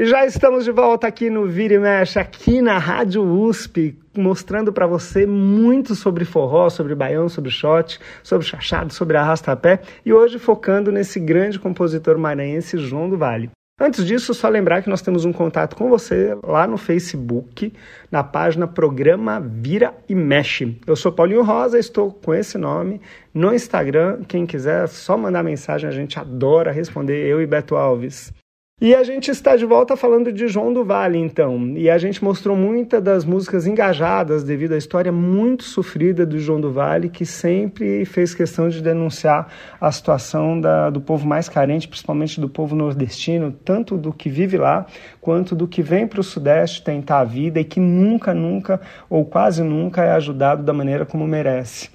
Já 0.00 0.24
estamos 0.24 0.64
de 0.64 0.70
volta 0.70 1.08
aqui 1.08 1.28
no 1.28 1.44
Vira 1.48 1.74
e 1.74 1.78
Mexe, 1.80 2.20
aqui 2.20 2.62
na 2.62 2.78
Rádio 2.78 3.20
USP, 3.20 3.98
mostrando 4.16 4.72
para 4.72 4.86
você 4.86 5.26
muito 5.26 5.96
sobre 5.96 6.24
forró, 6.24 6.70
sobre 6.70 6.94
baião, 6.94 7.28
sobre 7.28 7.50
shot, 7.50 7.98
sobre 8.22 8.46
chachado, 8.46 8.92
sobre 8.92 9.16
arrastapé 9.16 9.80
e 10.06 10.12
hoje 10.12 10.38
focando 10.38 10.92
nesse 10.92 11.18
grande 11.18 11.58
compositor 11.58 12.16
maranhense 12.16 12.78
João 12.78 13.10
do 13.10 13.18
Vale. 13.18 13.50
Antes 13.80 14.06
disso, 14.06 14.32
só 14.34 14.48
lembrar 14.48 14.82
que 14.82 14.88
nós 14.88 15.02
temos 15.02 15.24
um 15.24 15.32
contato 15.32 15.74
com 15.74 15.88
você 15.88 16.38
lá 16.44 16.64
no 16.64 16.78
Facebook, 16.78 17.72
na 18.08 18.22
página 18.22 18.68
Programa 18.68 19.40
Vira 19.40 19.92
e 20.08 20.14
Mexe. 20.14 20.78
Eu 20.86 20.94
sou 20.94 21.10
Paulinho 21.10 21.42
Rosa, 21.42 21.76
estou 21.76 22.12
com 22.12 22.32
esse 22.32 22.56
nome 22.56 23.00
no 23.34 23.52
Instagram. 23.52 24.22
Quem 24.28 24.46
quiser, 24.46 24.86
só 24.86 25.18
mandar 25.18 25.42
mensagem, 25.42 25.88
a 25.88 25.92
gente 25.92 26.20
adora 26.20 26.70
responder, 26.70 27.26
eu 27.26 27.42
e 27.42 27.46
Beto 27.48 27.74
Alves. 27.74 28.32
E 28.80 28.94
a 28.94 29.02
gente 29.02 29.28
está 29.28 29.56
de 29.56 29.66
volta 29.66 29.96
falando 29.96 30.32
de 30.32 30.46
João 30.46 30.72
do 30.72 30.84
Vale, 30.84 31.18
então. 31.18 31.72
E 31.76 31.90
a 31.90 31.98
gente 31.98 32.22
mostrou 32.22 32.56
muitas 32.56 33.02
das 33.02 33.24
músicas 33.24 33.66
engajadas 33.66 34.44
devido 34.44 34.72
à 34.72 34.78
história 34.78 35.10
muito 35.10 35.64
sofrida 35.64 36.24
do 36.24 36.38
João 36.38 36.60
do 36.60 36.70
Vale, 36.70 37.08
que 37.08 37.26
sempre 37.26 38.04
fez 38.04 38.36
questão 38.36 38.68
de 38.68 38.80
denunciar 38.80 39.48
a 39.80 39.90
situação 39.90 40.60
da, 40.60 40.90
do 40.90 41.00
povo 41.00 41.26
mais 41.26 41.48
carente, 41.48 41.88
principalmente 41.88 42.40
do 42.40 42.48
povo 42.48 42.76
nordestino, 42.76 43.50
tanto 43.50 43.96
do 43.96 44.12
que 44.12 44.28
vive 44.28 44.56
lá, 44.56 44.86
quanto 45.20 45.56
do 45.56 45.66
que 45.66 45.82
vem 45.82 46.06
para 46.06 46.20
o 46.20 46.22
Sudeste 46.22 46.80
tentar 46.80 47.18
a 47.18 47.24
vida 47.24 47.58
e 47.58 47.64
que 47.64 47.80
nunca, 47.80 48.32
nunca, 48.32 48.80
ou 49.10 49.24
quase 49.24 49.64
nunca, 49.64 50.04
é 50.04 50.12
ajudado 50.12 50.62
da 50.62 50.72
maneira 50.72 51.04
como 51.04 51.26
merece. 51.26 51.90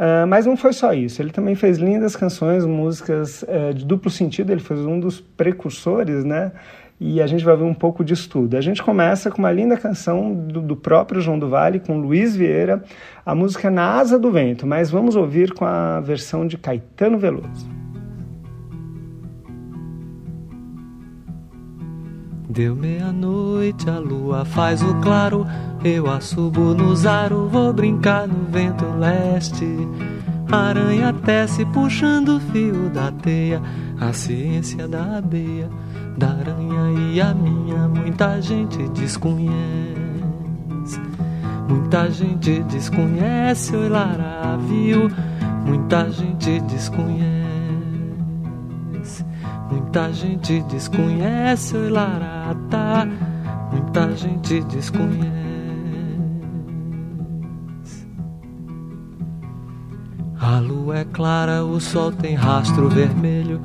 Uh, 0.00 0.26
mas 0.26 0.46
não 0.46 0.56
foi 0.56 0.72
só 0.72 0.94
isso, 0.94 1.20
ele 1.20 1.30
também 1.30 1.54
fez 1.54 1.76
lindas 1.76 2.16
canções, 2.16 2.64
músicas 2.64 3.42
uh, 3.42 3.74
de 3.74 3.84
duplo 3.84 4.10
sentido, 4.10 4.50
ele 4.50 4.62
foi 4.62 4.78
um 4.78 4.98
dos 4.98 5.20
precursores, 5.20 6.24
né? 6.24 6.52
E 6.98 7.20
a 7.20 7.26
gente 7.26 7.44
vai 7.44 7.54
ver 7.54 7.64
um 7.64 7.74
pouco 7.74 8.02
disso 8.02 8.28
tudo. 8.28 8.56
A 8.56 8.62
gente 8.62 8.82
começa 8.82 9.30
com 9.30 9.38
uma 9.38 9.52
linda 9.52 9.76
canção 9.76 10.34
do, 10.34 10.62
do 10.62 10.74
próprio 10.74 11.20
João 11.20 11.38
do 11.38 11.50
Vale, 11.50 11.80
com 11.80 11.98
Luiz 11.98 12.34
Vieira, 12.34 12.82
a 13.26 13.34
música 13.34 13.70
Na 13.70 13.98
Asa 13.98 14.18
do 14.18 14.30
Vento, 14.30 14.66
mas 14.66 14.90
vamos 14.90 15.16
ouvir 15.16 15.52
com 15.52 15.66
a 15.66 16.00
versão 16.00 16.46
de 16.46 16.56
Caetano 16.56 17.18
Veloso. 17.18 17.68
Deu 22.50 22.74
meia-noite, 22.74 23.88
a 23.88 24.00
lua 24.00 24.44
faz 24.44 24.82
o 24.82 24.92
claro, 24.96 25.46
eu 25.84 26.10
assubo 26.10 26.74
no 26.74 26.96
zaro, 26.96 27.48
vou 27.48 27.72
brincar 27.72 28.26
no 28.26 28.44
vento 28.50 28.84
leste. 28.98 29.64
Aranha 30.50 31.12
tece 31.12 31.64
puxando 31.66 32.38
o 32.38 32.40
fio 32.40 32.90
da 32.90 33.12
teia, 33.12 33.62
a 34.00 34.12
ciência 34.12 34.88
da 34.88 35.18
abeia, 35.18 35.70
da 36.18 36.30
aranha 36.30 37.12
e 37.12 37.20
a 37.20 37.32
minha, 37.32 37.86
muita 37.86 38.42
gente 38.42 38.82
desconhece. 38.88 39.54
Muita 41.68 42.10
gente 42.10 42.64
desconhece, 42.64 43.76
oi 43.76 43.88
Lara, 43.88 44.56
viu? 44.56 45.08
Muita 45.64 46.10
gente 46.10 46.58
desconhece. 46.62 47.39
Muita 49.70 50.12
gente 50.12 50.60
desconhece, 50.62 51.76
oi 51.76 51.90
Larata. 51.90 53.08
Muita 53.70 54.16
gente 54.16 54.60
desconhece. 54.62 55.30
A 60.40 60.58
lua 60.58 60.98
é 60.98 61.04
clara, 61.04 61.64
o 61.64 61.80
sol 61.80 62.10
tem 62.10 62.34
rastro 62.34 62.88
vermelho. 62.88 63.60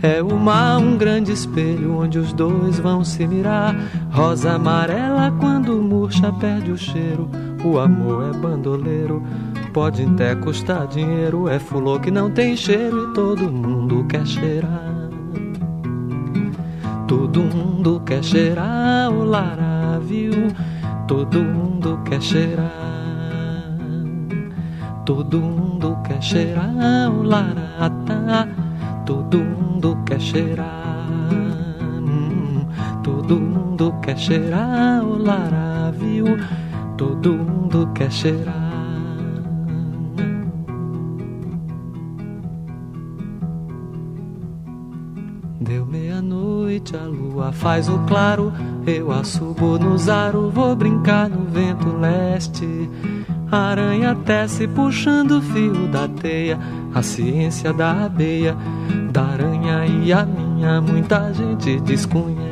É 0.00 0.22
o 0.22 0.38
mar 0.38 0.78
um 0.78 0.96
grande 0.96 1.32
espelho 1.32 1.98
onde 1.98 2.20
os 2.20 2.32
dois 2.32 2.78
vão 2.78 3.02
se 3.02 3.26
mirar. 3.26 3.74
Rosa 4.12 4.52
amarela 4.52 5.34
quando 5.40 5.82
murcha 5.82 6.32
perde 6.34 6.70
o 6.70 6.78
cheiro. 6.78 7.28
O 7.64 7.80
amor 7.80 8.32
é 8.32 8.38
bandoleiro, 8.38 9.20
pode 9.72 10.04
até 10.04 10.36
custar 10.36 10.86
dinheiro. 10.86 11.48
É 11.48 11.58
fulô 11.58 11.98
que 11.98 12.12
não 12.12 12.30
tem 12.30 12.56
cheiro 12.56 13.10
e 13.10 13.14
todo 13.14 13.50
mundo 13.50 14.04
quer 14.04 14.24
cheirar. 14.24 14.87
Todo 17.38 17.56
mundo 17.56 18.02
quer 18.04 18.24
cheirar 18.24 19.12
o 19.12 19.22
laravio, 19.22 20.48
todo 21.06 21.38
mundo 21.38 22.00
quer 22.04 22.20
cheirar. 22.20 22.72
Todo 25.06 25.38
mundo 25.38 25.96
quer 26.02 26.20
cheirar 26.20 27.08
o 27.08 27.22
larata, 27.22 28.48
todo 29.06 29.38
mundo 29.38 29.96
quer 30.04 30.20
cheirar. 30.20 31.06
Hum, 32.02 32.66
todo 33.04 33.38
mundo 33.38 33.94
quer 34.02 34.18
cheirar 34.18 35.04
o 35.04 35.16
laravio, 35.16 36.24
todo 36.96 37.34
mundo 37.34 37.88
quer 37.94 38.10
cheirar. 38.10 38.67
Noite 46.88 46.96
a 46.96 47.04
lua 47.04 47.52
faz 47.52 47.88
o 47.88 47.98
claro, 48.00 48.52
eu 48.86 49.10
assubo 49.12 49.78
no 49.78 49.98
zaro, 49.98 50.50
vou 50.50 50.74
brincar 50.74 51.28
no 51.28 51.44
vento 51.44 51.96
leste. 51.96 52.88
A 53.50 53.70
aranha 53.70 54.14
tece 54.14 54.68
puxando 54.68 55.38
o 55.38 55.42
fio 55.42 55.88
da 55.88 56.06
teia, 56.08 56.58
a 56.94 57.02
ciência 57.02 57.72
da 57.72 58.04
abeia, 58.04 58.56
da 59.10 59.22
aranha 59.22 59.86
e 59.86 60.12
a 60.12 60.24
minha, 60.24 60.80
muita 60.80 61.32
gente 61.32 61.80
desconhece. 61.80 62.48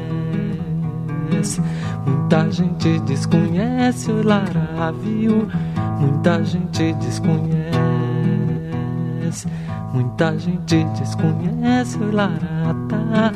Muita 2.04 2.50
gente 2.50 2.98
desconhece 3.00 4.10
o 4.10 4.26
Lara 4.26 4.92
viu, 4.92 5.48
muita 5.98 6.42
gente 6.44 6.92
desconhece. 6.94 7.66
Muita 9.92 10.38
gente 10.38 10.84
desconhece 10.98 11.98
o 11.98 12.12
Larata. 12.12 13.32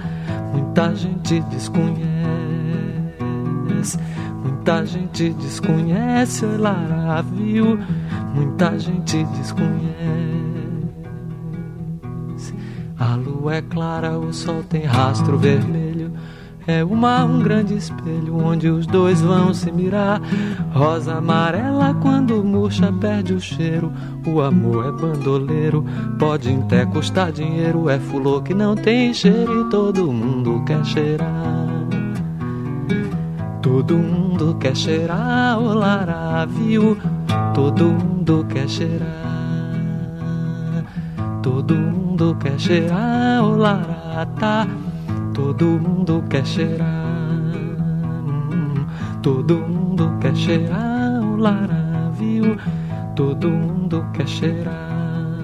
Muita 0.71 0.95
gente 0.95 1.41
desconhece, 1.51 1.99
Muita 4.41 4.87
gente 4.87 5.31
desconhece, 5.31 6.47
Lara 6.47 7.23
viu. 7.23 7.77
Muita 8.33 8.79
gente 8.79 9.25
desconhece. 9.37 9.91
A 12.97 13.17
lua 13.17 13.57
é 13.57 13.63
clara, 13.63 14.17
o 14.17 14.33
sol 14.33 14.63
tem 14.63 14.85
rastro 14.85 15.37
vermelho. 15.37 15.90
É 16.71 16.85
o 16.85 16.95
mar 16.95 17.27
um 17.27 17.43
grande 17.43 17.75
espelho 17.75 18.37
onde 18.37 18.69
os 18.69 18.87
dois 18.87 19.21
vão 19.21 19.53
se 19.53 19.73
mirar. 19.73 20.23
Rosa 20.73 21.15
amarela 21.15 21.97
quando 22.01 22.45
murcha 22.45 22.93
perde 22.93 23.35
o 23.35 23.41
cheiro. 23.41 23.93
O 24.25 24.41
amor 24.41 24.87
é 24.87 24.93
bandoleiro, 24.93 25.85
pode 26.17 26.49
até 26.55 26.87
custar 26.87 27.33
dinheiro. 27.33 27.91
É 27.91 27.99
fulô 27.99 28.41
que 28.41 28.55
não 28.55 28.77
tem 28.77 29.13
cheiro 29.13 29.67
e 29.67 29.69
todo 29.69 30.13
mundo 30.13 30.63
quer 30.65 30.85
cheirar. 30.85 31.67
Todo 33.61 33.97
mundo 33.99 34.57
quer 34.61 34.77
cheirar 34.77 35.59
o 35.59 35.75
lara, 35.75 36.47
viu? 36.47 36.97
Todo 37.53 37.87
mundo 37.87 38.47
quer 38.49 38.69
cheirar. 38.69 39.09
Todo 41.43 41.75
mundo 41.75 42.37
quer 42.41 42.61
cheirar 42.61 43.43
o 43.43 43.57
lara, 43.57 44.25
tá? 44.39 44.69
Todo 45.41 45.65
mundo 45.65 46.23
quer 46.29 46.45
cheirar. 46.45 47.41
Todo 49.23 49.57
mundo 49.57 50.19
quer 50.21 50.37
cheirar 50.37 51.23
o 51.23 51.37
lara, 51.37 52.13
viu? 52.13 52.59
Todo 53.17 53.49
mundo 53.49 54.05
quer 54.13 54.29
cheirar. 54.29 55.39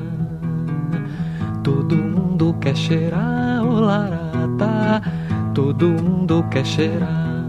Todo 1.65 1.97
mundo 1.97 2.55
quer 2.61 2.77
cheirar 2.77 3.65
o 3.65 3.81
lara, 3.81 4.31
tá? 4.59 5.01
Todo 5.55 5.87
mundo 5.87 6.45
quer 6.51 6.67
cheirar. 6.67 7.47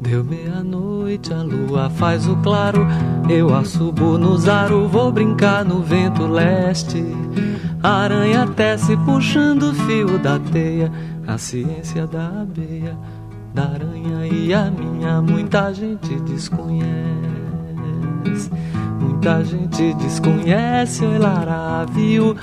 Deu 0.00 0.24
meia-noite, 0.24 0.93
a 1.32 1.42
lua 1.42 1.88
faz 1.90 2.26
o 2.26 2.36
claro. 2.36 2.86
Eu 3.28 3.54
assubo 3.54 4.18
no 4.18 4.36
zaro, 4.36 4.88
vou 4.88 5.12
brincar 5.12 5.64
no 5.64 5.80
vento 5.80 6.26
leste. 6.26 7.04
A 7.82 8.02
aranha 8.02 8.46
tece 8.46 8.96
puxando 8.98 9.70
o 9.70 9.74
fio 9.74 10.18
da 10.18 10.38
teia. 10.38 10.90
A 11.26 11.38
ciência 11.38 12.06
da 12.06 12.26
abeia, 12.42 12.96
da 13.54 13.62
aranha 13.62 14.26
e 14.26 14.52
a 14.52 14.70
minha. 14.70 15.22
Muita 15.22 15.72
gente 15.72 16.14
desconhece. 16.20 16.90
Muita 19.00 19.44
gente 19.44 19.94
desconhece, 19.94 21.04
oi 21.04 21.18
Lara, 21.18 21.86
viu? 21.86 22.36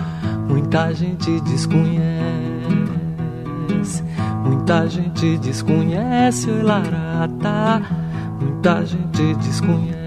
Muita 0.48 0.94
gente 0.94 1.40
desconhece. 1.42 2.12
Muita 4.44 4.88
gente 4.88 5.38
desconhece 5.38 6.50
o 6.50 6.60
Ilarata, 6.60 7.82
muita 8.42 8.86
gente 8.86 9.36
desconhece. 9.36 10.02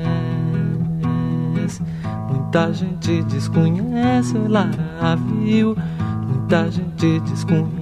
Muita 2.28 2.72
gente 2.72 3.22
desconhece 3.22 4.36
o 4.36 4.46
Ilará, 4.46 5.16
viu? 5.16 5.76
Muita 6.28 6.70
gente 6.70 7.20
desconhece. 7.20 7.74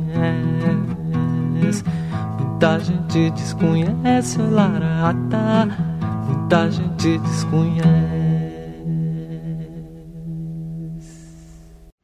Muita 2.38 2.78
gente 2.78 3.30
desconhece 3.30 4.40
o 4.40 4.46
Ilarata, 4.46 5.68
muita 6.28 6.70
gente 6.70 7.18
desconhece. 7.18 8.21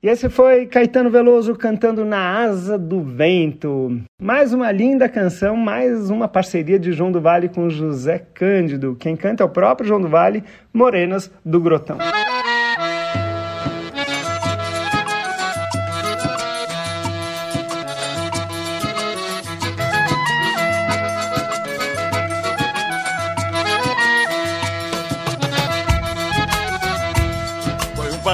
E 0.00 0.08
esse 0.08 0.28
foi 0.28 0.64
Caetano 0.66 1.10
Veloso 1.10 1.56
cantando 1.56 2.04
Na 2.04 2.44
Asa 2.44 2.78
do 2.78 3.00
Vento. 3.00 4.00
Mais 4.22 4.52
uma 4.52 4.70
linda 4.70 5.08
canção, 5.08 5.56
mais 5.56 6.08
uma 6.08 6.28
parceria 6.28 6.78
de 6.78 6.92
João 6.92 7.10
do 7.10 7.20
Vale 7.20 7.48
com 7.48 7.68
José 7.68 8.24
Cândido. 8.32 8.94
Quem 8.94 9.16
canta 9.16 9.42
é 9.42 9.46
o 9.46 9.48
próprio 9.48 9.88
João 9.88 10.00
do 10.00 10.06
Vale, 10.06 10.44
Morenas 10.72 11.32
do 11.44 11.60
Grotão. 11.60 11.98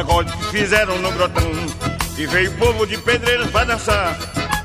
Pagode 0.04 0.32
que 0.32 0.44
fizeram 0.46 0.98
no 0.98 1.10
grotão. 1.12 1.50
E 2.16 2.26
veio 2.26 2.50
o 2.50 2.54
povo 2.54 2.86
de 2.86 2.96
pedreiras 2.98 3.50
pra 3.50 3.64
dançar. 3.64 4.16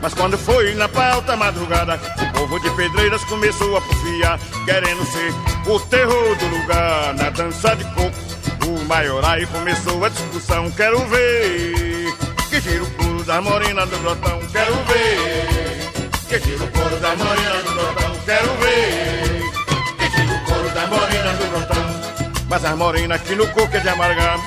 Mas 0.02 0.13
quando 0.13 0.38
foi 0.38 0.73
na 0.75 0.88
pauta 0.88 1.36
madrugada 1.36 1.99
O 2.17 2.32
povo 2.32 2.58
de 2.62 2.69
pedreiras 2.69 3.21
começou 3.25 3.75
a 3.75 3.82
pufiar 3.82 4.39
Querendo 4.63 5.04
ser 5.06 5.34
o 5.69 5.78
terror 5.82 6.36
do 6.38 6.47
lugar. 6.47 7.13
Na 7.15 7.30
dança 7.30 7.75
de 7.75 7.84
coco 7.84 8.15
O 8.65 8.86
maiorai 8.86 9.45
começou 9.47 10.06
a 10.06 10.08
discussão. 10.08 10.71
Quero 10.71 10.99
ver 11.08 12.15
Que 12.49 12.62
gira 12.62 12.82
o 12.82 12.91
couro 12.91 13.23
da 13.25 13.41
morena 13.41 13.86
do 13.86 13.97
grotão. 13.97 14.39
Quero 14.54 14.75
ver 14.86 16.10
Que 16.30 16.39
gira 16.39 16.63
o 16.63 16.71
couro 16.71 16.95
da 16.97 17.15
morena 17.17 17.62
do 17.63 17.73
grotão. 17.73 18.15
Quero 18.25 18.54
ver 18.54 19.43
Que 19.97 20.17
gira 20.17 20.34
o 20.34 20.45
couro 20.45 20.69
da 20.69 20.88
morena 20.88 21.34
do 21.34 21.49
grotão. 21.49 21.80
Mas 22.47 22.65
as 22.65 22.78
morenas 22.78 23.19
aqui 23.19 23.36
no 23.36 23.45
coco 23.47 23.75
é 23.75 23.80
de 23.80 23.89
amargar 23.89 24.39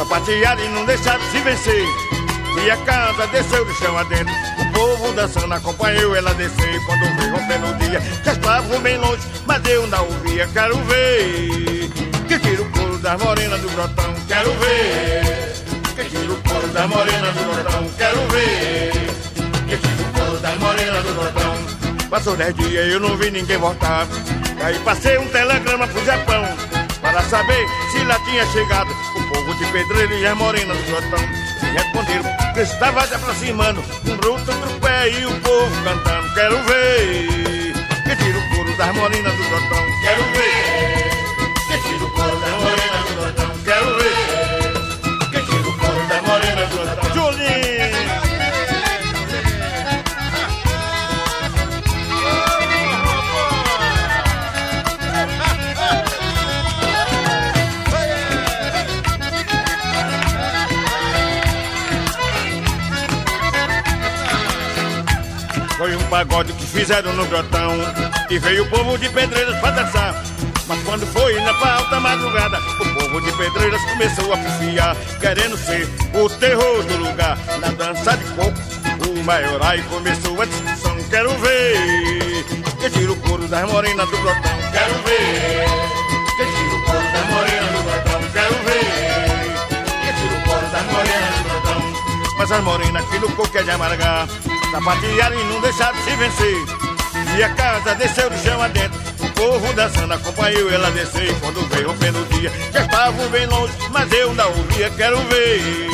Sapatearam 0.00 0.64
e 0.64 0.68
não 0.68 0.86
deixaram 0.86 1.20
de 1.20 1.30
se 1.30 1.38
vencer. 1.40 1.84
E 2.64 2.70
a 2.70 2.76
casa 2.78 3.26
desceu 3.26 3.62
do 3.66 3.74
chão 3.74 3.98
adentro. 3.98 4.32
O 4.58 4.72
povo 4.72 5.12
dançando 5.12 5.52
acompanhou 5.52 6.16
ela 6.16 6.32
descer. 6.32 6.80
Quando 6.86 7.16
veio 7.18 7.36
rompendo 7.36 7.66
o 7.68 7.74
dia 7.74 8.00
Já 8.24 8.32
estavam 8.32 8.80
bem 8.80 8.96
longe, 8.96 9.20
mas 9.46 9.62
eu 9.66 9.86
não 9.88 10.02
ouvia 10.06 10.48
Quero 10.54 10.78
ver. 10.84 11.90
Que 12.26 12.38
tira 12.38 12.62
o 12.62 12.70
couro 12.70 12.96
das 12.96 13.22
morenas 13.22 13.60
do 13.60 13.68
grotão 13.68 14.14
Quero 14.26 14.52
ver. 14.54 15.52
Que 15.94 16.04
tira 16.04 16.32
o 16.32 16.42
couro 16.48 16.68
das 16.68 16.88
morenas 16.88 17.34
do 17.34 17.54
grotão 17.54 17.90
Quero 17.98 18.28
ver. 18.28 18.92
Que 19.68 19.76
tira 19.76 20.02
o 20.02 20.12
couro 20.18 20.40
das 20.40 20.56
morenas 20.56 21.04
do 21.04 21.14
grotão. 21.14 22.08
Passou 22.08 22.36
dez 22.36 22.54
dias 22.54 22.86
e 22.86 22.92
eu 22.92 23.00
não 23.00 23.18
vi 23.18 23.30
ninguém 23.30 23.58
voltar. 23.58 24.06
Aí 24.64 24.78
passei 24.78 25.18
um 25.18 25.28
telegrama 25.28 25.86
pro 25.86 26.02
Japão 26.06 26.46
para 27.02 27.22
saber 27.24 27.66
se 27.92 28.02
lá 28.04 28.18
tinha 28.20 28.46
chegado 28.46 28.90
o 29.50 29.54
de 29.54 29.66
pedreiro 29.72 30.14
e 30.14 30.26
as 30.26 30.36
morenas 30.36 30.76
do 30.76 30.84
grotão. 30.84 31.24
E 31.62 31.66
responderam 31.76 32.52
que 32.54 32.60
estava 32.60 33.06
se 33.06 33.14
aproximando, 33.14 33.82
um 34.06 34.16
bruto 34.16 34.52
do 34.52 34.80
pé 34.80 35.08
e 35.10 35.26
o 35.26 35.40
povo 35.40 35.84
cantando. 35.84 36.34
Quero 36.34 36.62
ver 36.64 37.72
que 38.04 38.16
tira 38.16 38.38
o 38.38 38.54
couro 38.54 38.76
das 38.76 38.94
morenas 38.94 39.32
do 39.32 39.48
grotão. 39.48 39.86
Quero 40.02 40.22
ver 40.32 40.79
pagode 66.10 66.52
que 66.52 66.66
fizeram 66.66 67.12
no 67.14 67.24
grotão. 67.26 67.78
E 68.28 68.38
veio 68.38 68.64
o 68.64 68.68
povo 68.68 68.98
de 68.98 69.08
pedreiras 69.08 69.58
pra 69.60 69.70
dançar. 69.70 70.22
Mas 70.66 70.82
quando 70.82 71.06
foi 71.06 71.34
na 71.40 71.50
alta 71.50 71.98
madrugada 71.98 72.60
O 72.60 72.94
povo 72.94 73.20
de 73.22 73.32
pedreiras 73.32 73.82
começou 73.86 74.32
a 74.32 74.36
pifiar 74.36 74.96
Querendo 75.20 75.56
ser 75.56 75.88
o 76.14 76.28
terror 76.28 76.84
do 76.84 76.96
lugar. 76.96 77.36
Na 77.60 77.68
dança 77.70 78.16
de 78.16 78.24
coco 78.34 79.10
O 79.10 79.24
maiorai 79.24 79.82
começou 79.88 80.40
a 80.40 80.44
discussão. 80.44 80.96
Quero 81.10 81.30
ver 81.38 82.44
Que 82.78 82.88
tira 82.90 83.10
o 83.10 83.16
couro 83.16 83.48
das 83.48 83.68
morenas 83.68 84.08
do 84.08 84.16
grotão. 84.16 84.52
Quero 84.70 84.94
ver 85.02 85.64
Que 86.36 86.46
tira 86.46 86.76
o 86.76 86.84
couro 86.84 87.12
das 87.12 87.26
morenas 87.30 87.72
do 87.72 87.82
grotão. 87.82 88.20
Quero 88.32 88.54
ver 88.62 88.84
Que 90.04 90.12
tira 90.20 90.38
o 90.38 90.42
couro 90.44 90.66
das 90.70 90.84
morenas 90.92 91.34
do 91.34 91.44
grotão. 91.48 92.36
Mas 92.38 92.52
as 92.52 92.62
morenas 92.62 93.04
aqui 93.04 93.18
no 93.18 93.28
coco 93.32 93.58
é 93.58 93.62
de 93.64 93.70
amargar 93.72 94.28
Sapatearam 94.70 95.40
e 95.40 95.44
não 95.44 95.60
deixaram 95.60 95.98
de 95.98 96.04
se 96.04 96.16
vencer. 96.16 96.56
E 97.36 97.42
a 97.42 97.54
casa 97.54 97.94
desceu 97.96 98.30
do 98.30 98.38
chão 98.38 98.62
adentro. 98.62 99.00
O 99.18 99.30
povo 99.32 99.72
dançando 99.72 100.14
acompanhou 100.14 100.70
ela 100.70 100.90
descer. 100.92 101.34
Quando 101.40 101.68
veio 101.68 101.88
rompendo 101.88 102.20
o 102.20 102.24
dia 102.26 102.52
Já 102.72 102.82
estavam 102.82 103.28
bem 103.30 103.46
longe, 103.46 103.72
mas 103.90 104.12
eu 104.12 104.32
não 104.34 104.48
ouvia 104.48 104.90
Quero 104.90 105.16
ver. 105.24 105.90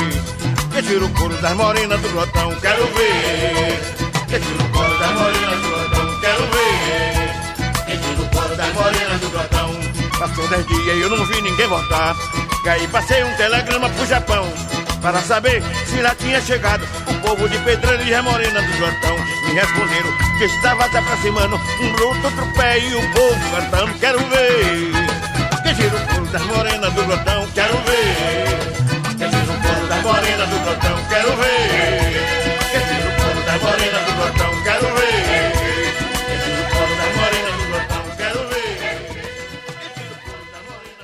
Que 0.72 0.82
tira 0.82 1.04
o 1.04 1.08
couro 1.14 1.36
das 1.38 1.52
morenas 1.54 2.00
do 2.00 2.08
grotão 2.10 2.54
Quero 2.60 2.86
ver. 2.88 3.80
Que 4.28 4.40
tira 4.40 4.62
o 4.62 4.68
couro 4.70 4.98
das 4.98 5.12
morenas 5.12 5.60
do 5.60 5.68
grotão 5.68 6.20
Quero 6.20 6.42
ver. 6.52 7.86
Que 7.86 7.96
tira 7.96 8.22
o 8.22 8.28
couro 8.28 8.56
das 8.56 8.72
morenas 8.74 9.20
do 9.20 9.30
grotão. 9.30 9.70
Passou 10.18 10.48
dez 10.48 10.66
dias 10.66 10.96
e 10.96 11.00
eu 11.00 11.10
não 11.10 11.24
vi 11.24 11.40
ninguém 11.40 11.66
voltar. 11.66 12.14
E 12.64 12.68
aí 12.68 12.88
passei 12.88 13.24
um 13.24 13.36
telegrama 13.36 13.88
pro 13.88 14.06
Japão 14.06 14.52
para 15.02 15.20
saber 15.22 15.62
se 15.86 16.00
lá 16.00 16.14
tinha 16.14 16.40
chegado 16.40 16.86
o 17.08 17.14
povo 17.20 17.48
de 17.48 17.58
Pedreiro 17.58 18.02
e 18.02 18.10
Remorena 18.10 18.60
do 18.60 18.72
Jordão. 18.76 19.16
Me 19.46 19.52
responderam 19.52 20.12
que 20.38 20.44
estava 20.44 20.88
se 20.88 20.96
aproximando 20.96 21.56
um 21.80 21.92
bruto, 21.92 22.24
outro 22.24 22.46
pé 22.56 22.78
e 22.78 22.94
o 22.94 23.12
povo 23.12 23.50
cantando. 23.50 23.94
Quero 23.98 24.18
ver 24.26 24.92
que 25.62 25.74
gira 25.74 25.96
o 25.96 26.06
Povo 26.06 26.26
das 26.26 26.42
morenas 26.42 26.92
do 26.92 27.04
Jordão. 27.04 27.46
Quero 27.54 27.76
ver 27.78 28.58
que 29.16 29.28
gira 29.28 29.52
o 29.52 29.60
Povo 29.62 29.86
das 29.86 30.02
morenas 30.02 30.48
do 30.48 30.64
Jordão. 30.64 31.04
Quero 31.08 31.36
ver 31.36 32.56
que 32.70 32.94
gira 32.94 33.08
o 33.08 33.12
Povo 33.16 33.42
das 33.46 33.62
morenas 33.62 34.04
do 34.04 34.16
Jordão. 34.16 34.55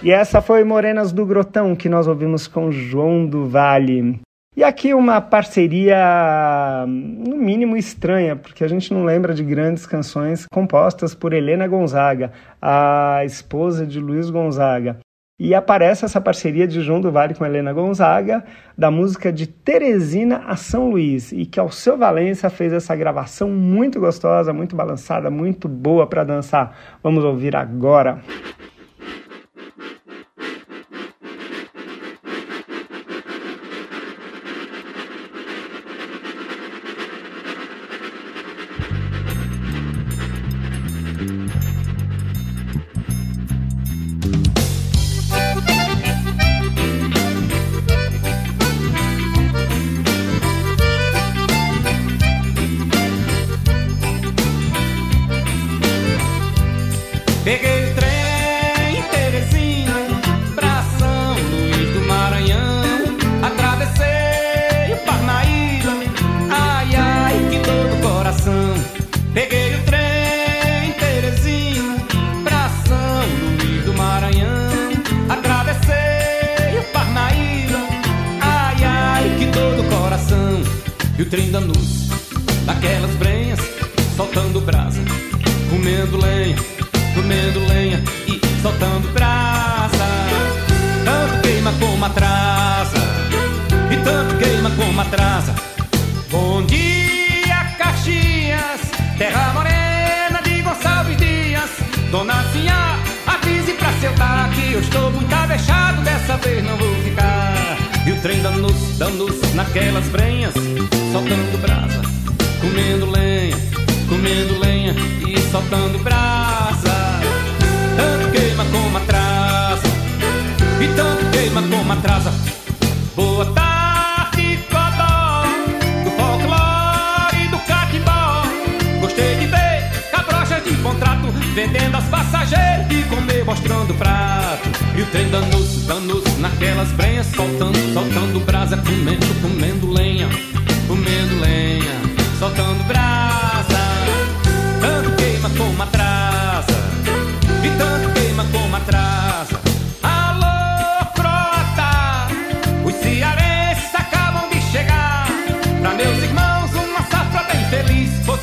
E 0.04 0.10
essa 0.10 0.42
foi 0.42 0.64
Morenas 0.64 1.12
do 1.12 1.24
Grotão 1.24 1.76
que 1.76 1.88
nós 1.88 2.08
ouvimos 2.08 2.48
com 2.48 2.72
João 2.72 3.24
do 3.24 3.46
Vale. 3.46 4.18
E 4.56 4.64
aqui 4.64 4.92
uma 4.92 5.20
parceria, 5.20 6.84
no 6.88 7.36
mínimo, 7.36 7.76
estranha, 7.76 8.34
porque 8.34 8.64
a 8.64 8.68
gente 8.68 8.92
não 8.92 9.04
lembra 9.04 9.32
de 9.32 9.44
grandes 9.44 9.86
canções 9.86 10.44
compostas 10.52 11.14
por 11.14 11.32
Helena 11.32 11.68
Gonzaga, 11.68 12.32
a 12.60 13.22
esposa 13.24 13.86
de 13.86 14.00
Luiz 14.00 14.28
Gonzaga. 14.28 14.98
E 15.38 15.54
aparece 15.54 16.04
essa 16.04 16.20
parceria 16.20 16.66
de 16.66 16.80
João 16.80 17.00
do 17.00 17.12
Vale 17.12 17.34
com 17.34 17.46
Helena 17.46 17.72
Gonzaga, 17.72 18.44
da 18.76 18.90
música 18.90 19.32
de 19.32 19.46
Teresina 19.46 20.42
a 20.48 20.56
São 20.56 20.90
Luís, 20.90 21.30
e 21.30 21.46
que 21.46 21.60
Alceu 21.60 21.96
Valença 21.96 22.50
fez 22.50 22.72
essa 22.72 22.96
gravação 22.96 23.48
muito 23.48 24.00
gostosa, 24.00 24.52
muito 24.52 24.74
balançada, 24.74 25.30
muito 25.30 25.68
boa 25.68 26.08
para 26.08 26.24
dançar. 26.24 26.76
Vamos 27.04 27.22
ouvir 27.22 27.54
agora. 27.54 28.20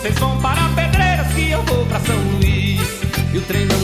Vocês 0.09 0.21
vão 0.21 0.41
para 0.41 0.69
Pedreiras 0.69 1.27
que 1.33 1.51
eu 1.51 1.61
vou 1.65 1.85
para 1.85 1.99
São 1.99 2.17
Luís. 2.17 2.79
E 3.31 3.37
o 3.37 3.41
trem 3.41 3.67
não 3.67 3.78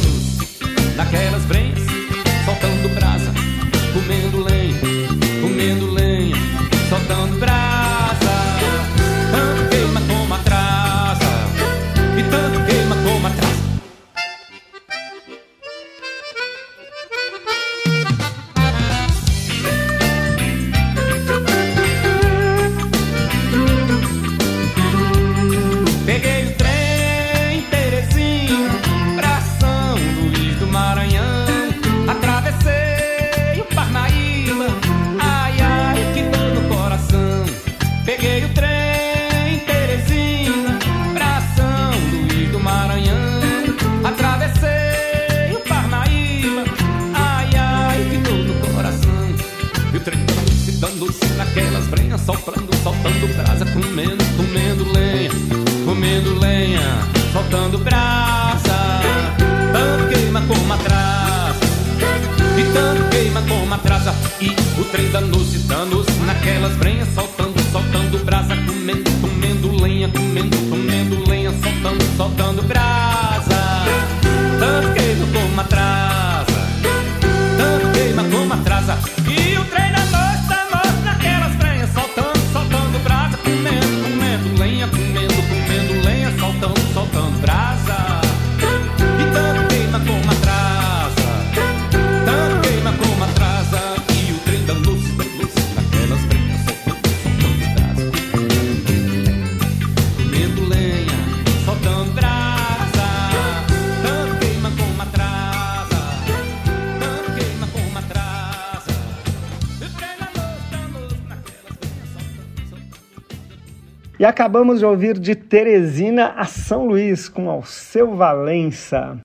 E 114.25 114.27
acabamos 114.27 114.79
de 114.79 114.85
ouvir 114.87 115.19
de 115.19 115.35
Teresina 115.35 116.33
a 116.35 116.45
São 116.45 116.87
Luís 116.87 117.29
com 117.29 117.47
Alceu 117.47 118.15
Valença. 118.15 119.19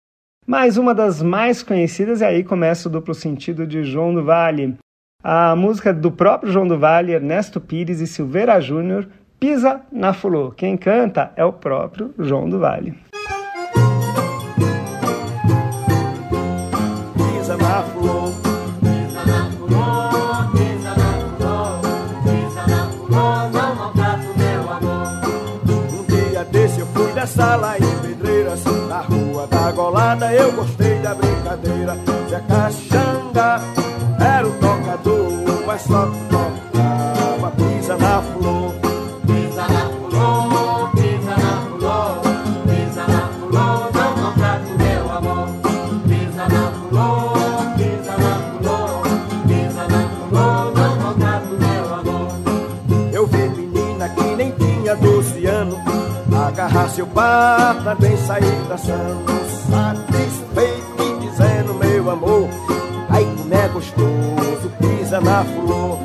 Mais 0.46 0.76
uma 0.76 0.94
das 0.94 1.22
mais 1.22 1.62
conhecidas, 1.62 2.20
e 2.20 2.24
aí 2.26 2.44
começa 2.44 2.86
o 2.86 2.92
duplo 2.92 3.14
sentido 3.14 3.66
de 3.66 3.82
João 3.82 4.12
do 4.12 4.22
Vale. 4.22 4.76
A 5.24 5.56
música 5.56 5.90
do 5.90 6.12
próprio 6.12 6.52
João 6.52 6.68
do 6.68 6.78
Vale, 6.78 7.14
Ernesto 7.14 7.58
Pires 7.58 8.02
e 8.02 8.06
Silveira 8.06 8.60
Júnior, 8.60 9.08
Pisa 9.38 9.80
na 9.90 10.12
Fulô. 10.12 10.50
Quem 10.50 10.76
canta 10.76 11.32
é 11.34 11.46
o 11.46 11.52
próprio 11.54 12.12
João 12.18 12.46
do 12.46 12.58
Vale. 12.58 12.94
Sala 27.40 27.78
em 27.78 27.98
Pedreiras, 28.02 28.62
na 28.86 29.00
rua 29.00 29.46
da 29.46 29.72
Golada 29.72 30.30
eu 30.34 30.52
gostei 30.52 30.98
da 30.98 31.14
brincadeira. 31.14 31.96
Zé 32.28 32.40
Caxanga 32.40 33.62
era 34.20 34.46
o 34.46 34.52
tocador, 34.58 35.66
mas 35.66 35.80
só 35.80 36.06
tocava 36.28 36.49
seu 57.00 57.06
par 57.06 57.82
também 57.82 58.14
sair 58.18 58.62
dançando, 58.68 59.24
satisfeito 59.70 61.02
e 61.02 61.18
dizendo 61.20 61.74
meu 61.74 62.10
amor, 62.10 62.46
ai 63.08 63.24
como 63.24 63.54
é 63.54 63.68
gostoso, 63.68 64.70
pisa 64.78 65.18
na 65.18 65.42
flor. 65.42 65.98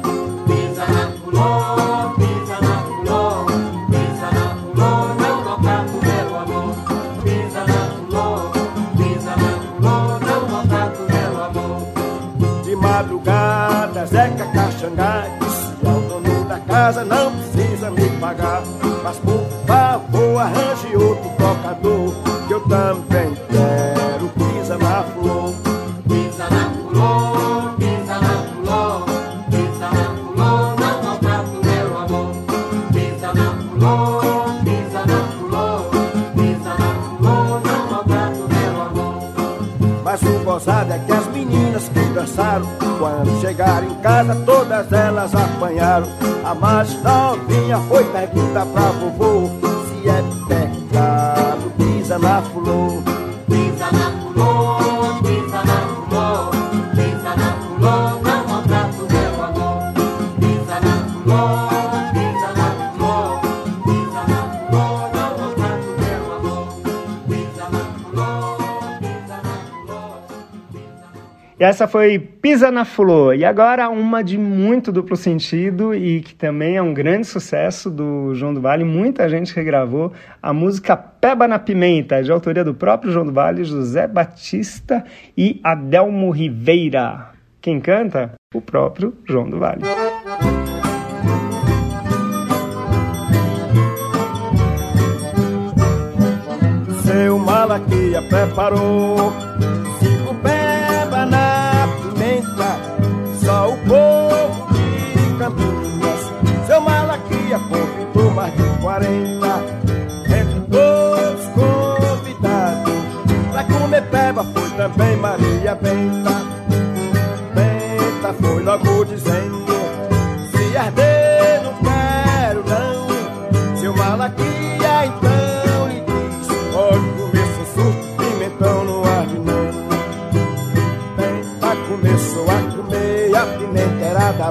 Pisa 0.47 0.85
na 0.87 1.11
fulô, 1.19 2.13
pisa 2.15 2.57
na 2.61 2.77
fulô, 2.83 3.45
pisa 3.91 4.29
na 4.31 4.55
fulô, 4.55 5.13
não 5.19 5.43
maltrata 5.43 5.91
o 5.91 6.05
meu 6.05 6.37
amor. 6.39 6.75
Pisa 7.23 7.65
na 7.65 7.81
fulô, 7.91 8.51
pisa 8.95 9.35
na 9.35 9.51
fulô, 9.59 10.19
não 10.19 10.49
maltrata 10.49 11.01
o 11.01 11.11
meu 11.11 11.43
amor. 11.43 12.63
De 12.63 12.75
madrugada, 12.77 14.05
Zeca 14.05 14.45
Caxangá 14.45 15.44
casa: 16.75 17.05
Não 17.05 17.31
precisa 17.31 17.89
me 17.89 18.09
pagar, 18.19 18.61
mas 19.03 19.17
por 19.19 19.45
favor 19.65 20.39
arranje 20.39 20.95
outro 20.97 21.29
tocador, 21.37 22.13
que 22.47 22.53
eu 22.53 22.59
também 22.67 23.33
quero. 23.49 24.27
Pisa 24.35 24.77
na 24.77 25.03
flor, 25.03 25.53
Pisa 26.09 26.49
na 26.49 26.69
fulô, 26.71 27.75
pisa 27.77 28.17
na 28.25 28.35
fulô, 28.49 29.05
pisa 29.49 29.89
na 29.97 30.05
fulô, 30.15 30.75
não 30.75 31.03
maltrata 31.03 31.49
o 31.49 31.65
meu 31.65 31.97
amor. 31.97 32.35
Pisa 32.93 33.33
na 33.33 33.49
fulô, 33.51 34.21
pisa 34.65 35.05
na 35.05 35.19
fulô, 35.31 35.67
pisa 36.35 36.73
na 36.81 36.89
fulô, 37.07 37.59
não 37.65 37.91
maltrata 37.91 38.39
o 38.43 38.49
meu 38.53 38.81
amor. 38.81 40.03
mas 40.03 40.21
o 40.23 40.39
gozado 40.43 40.93
é 40.93 40.99
que 40.99 41.11
as 41.11 41.27
meninas 41.27 41.89
que 41.89 41.99
dançaram, 42.13 42.67
quando 43.05 43.39
chegaram 43.39 43.87
em 43.87 43.95
casa, 44.01 44.33
todas 44.47 44.91
elas 44.91 45.31
apanharam. 45.35 46.07
A 46.43 46.55
mais 46.55 46.91
novinha 47.03 47.77
foi 47.87 48.03
perguntar 48.05 48.65
pra 48.65 48.81
vovô 48.93 49.47
se 49.85 50.09
é 50.09 50.23
pecado. 50.47 51.71
Pisa 51.77 52.17
na 52.17 52.41
flor. 52.41 53.14
Essa 71.65 71.87
foi 71.87 72.19
Pisa 72.19 72.69
na 72.69 72.85
Fulô. 72.85 73.33
E 73.33 73.43
agora 73.43 73.89
uma 73.89 74.23
de 74.23 74.37
muito 74.37 74.91
duplo 74.91 75.15
sentido 75.15 75.95
e 75.95 76.21
que 76.21 76.35
também 76.35 76.77
é 76.77 76.81
um 76.81 76.93
grande 76.93 77.25
sucesso 77.25 77.89
do 77.89 78.35
João 78.35 78.53
do 78.53 78.61
Vale. 78.61 78.83
Muita 78.83 79.27
gente 79.27 79.55
regravou 79.55 80.13
a 80.41 80.53
música 80.53 80.95
Peba 80.95 81.47
na 81.47 81.57
Pimenta, 81.57 82.21
de 82.21 82.31
autoria 82.31 82.63
do 82.63 82.75
próprio 82.75 83.11
João 83.11 83.25
do 83.25 83.33
Vale, 83.33 83.63
José 83.63 84.07
Batista 84.07 85.03
e 85.35 85.59
Adelmo 85.63 86.29
Ribeira. 86.29 87.31
Quem 87.59 87.79
canta? 87.79 88.33
O 88.53 88.61
próprio 88.61 89.15
João 89.27 89.49
do 89.49 89.57
Vale. 89.57 89.81
Seu 97.01 97.39
Malaquia 97.39 98.21
preparou 98.29 99.44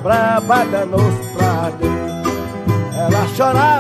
braba, 0.01 0.65
danou-se 0.65 1.29
pra 1.35 1.47
arder. 1.47 1.91
Ela 2.97 3.27
chorava, 3.37 3.74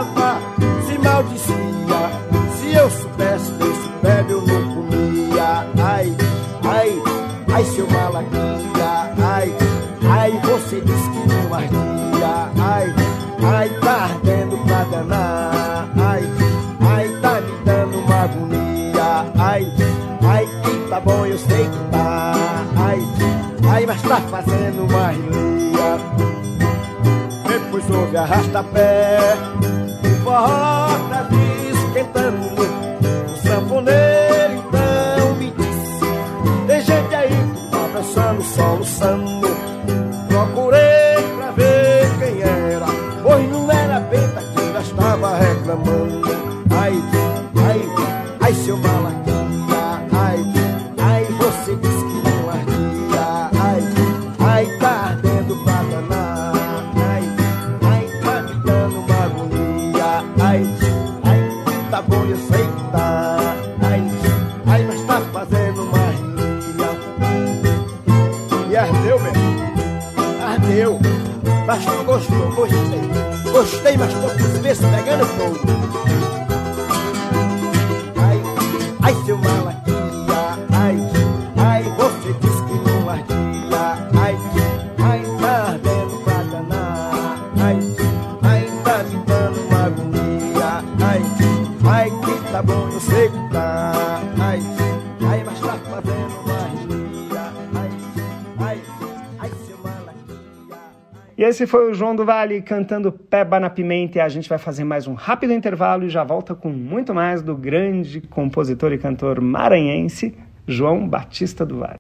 E 101.36 101.42
esse 101.42 101.66
foi 101.66 101.90
o 101.90 101.94
João 101.94 102.14
do 102.14 102.24
Vale 102.24 102.62
cantando 102.62 103.10
Peba 103.10 103.58
na 103.58 103.68
Pimenta 103.68 104.18
e 104.18 104.20
a 104.20 104.28
gente 104.28 104.48
vai 104.48 104.56
fazer 104.56 104.84
mais 104.84 105.08
um 105.08 105.14
rápido 105.14 105.52
intervalo 105.52 106.04
e 106.04 106.08
já 106.08 106.22
volta 106.22 106.54
com 106.54 106.68
muito 106.68 107.12
mais 107.12 107.42
do 107.42 107.56
grande 107.56 108.20
compositor 108.20 108.92
e 108.92 108.98
cantor 108.98 109.40
maranhense 109.40 110.36
João 110.66 111.08
Batista 111.08 111.66
do 111.66 111.80
Vale. 111.80 111.96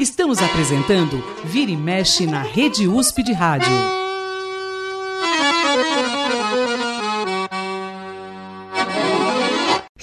Estamos 0.00 0.42
apresentando 0.42 1.22
Vira 1.44 1.70
e 1.70 1.76
Mexe 1.76 2.26
na 2.26 2.42
Rede 2.42 2.88
USP 2.88 3.22
de 3.22 3.32
Rádio. 3.32 4.01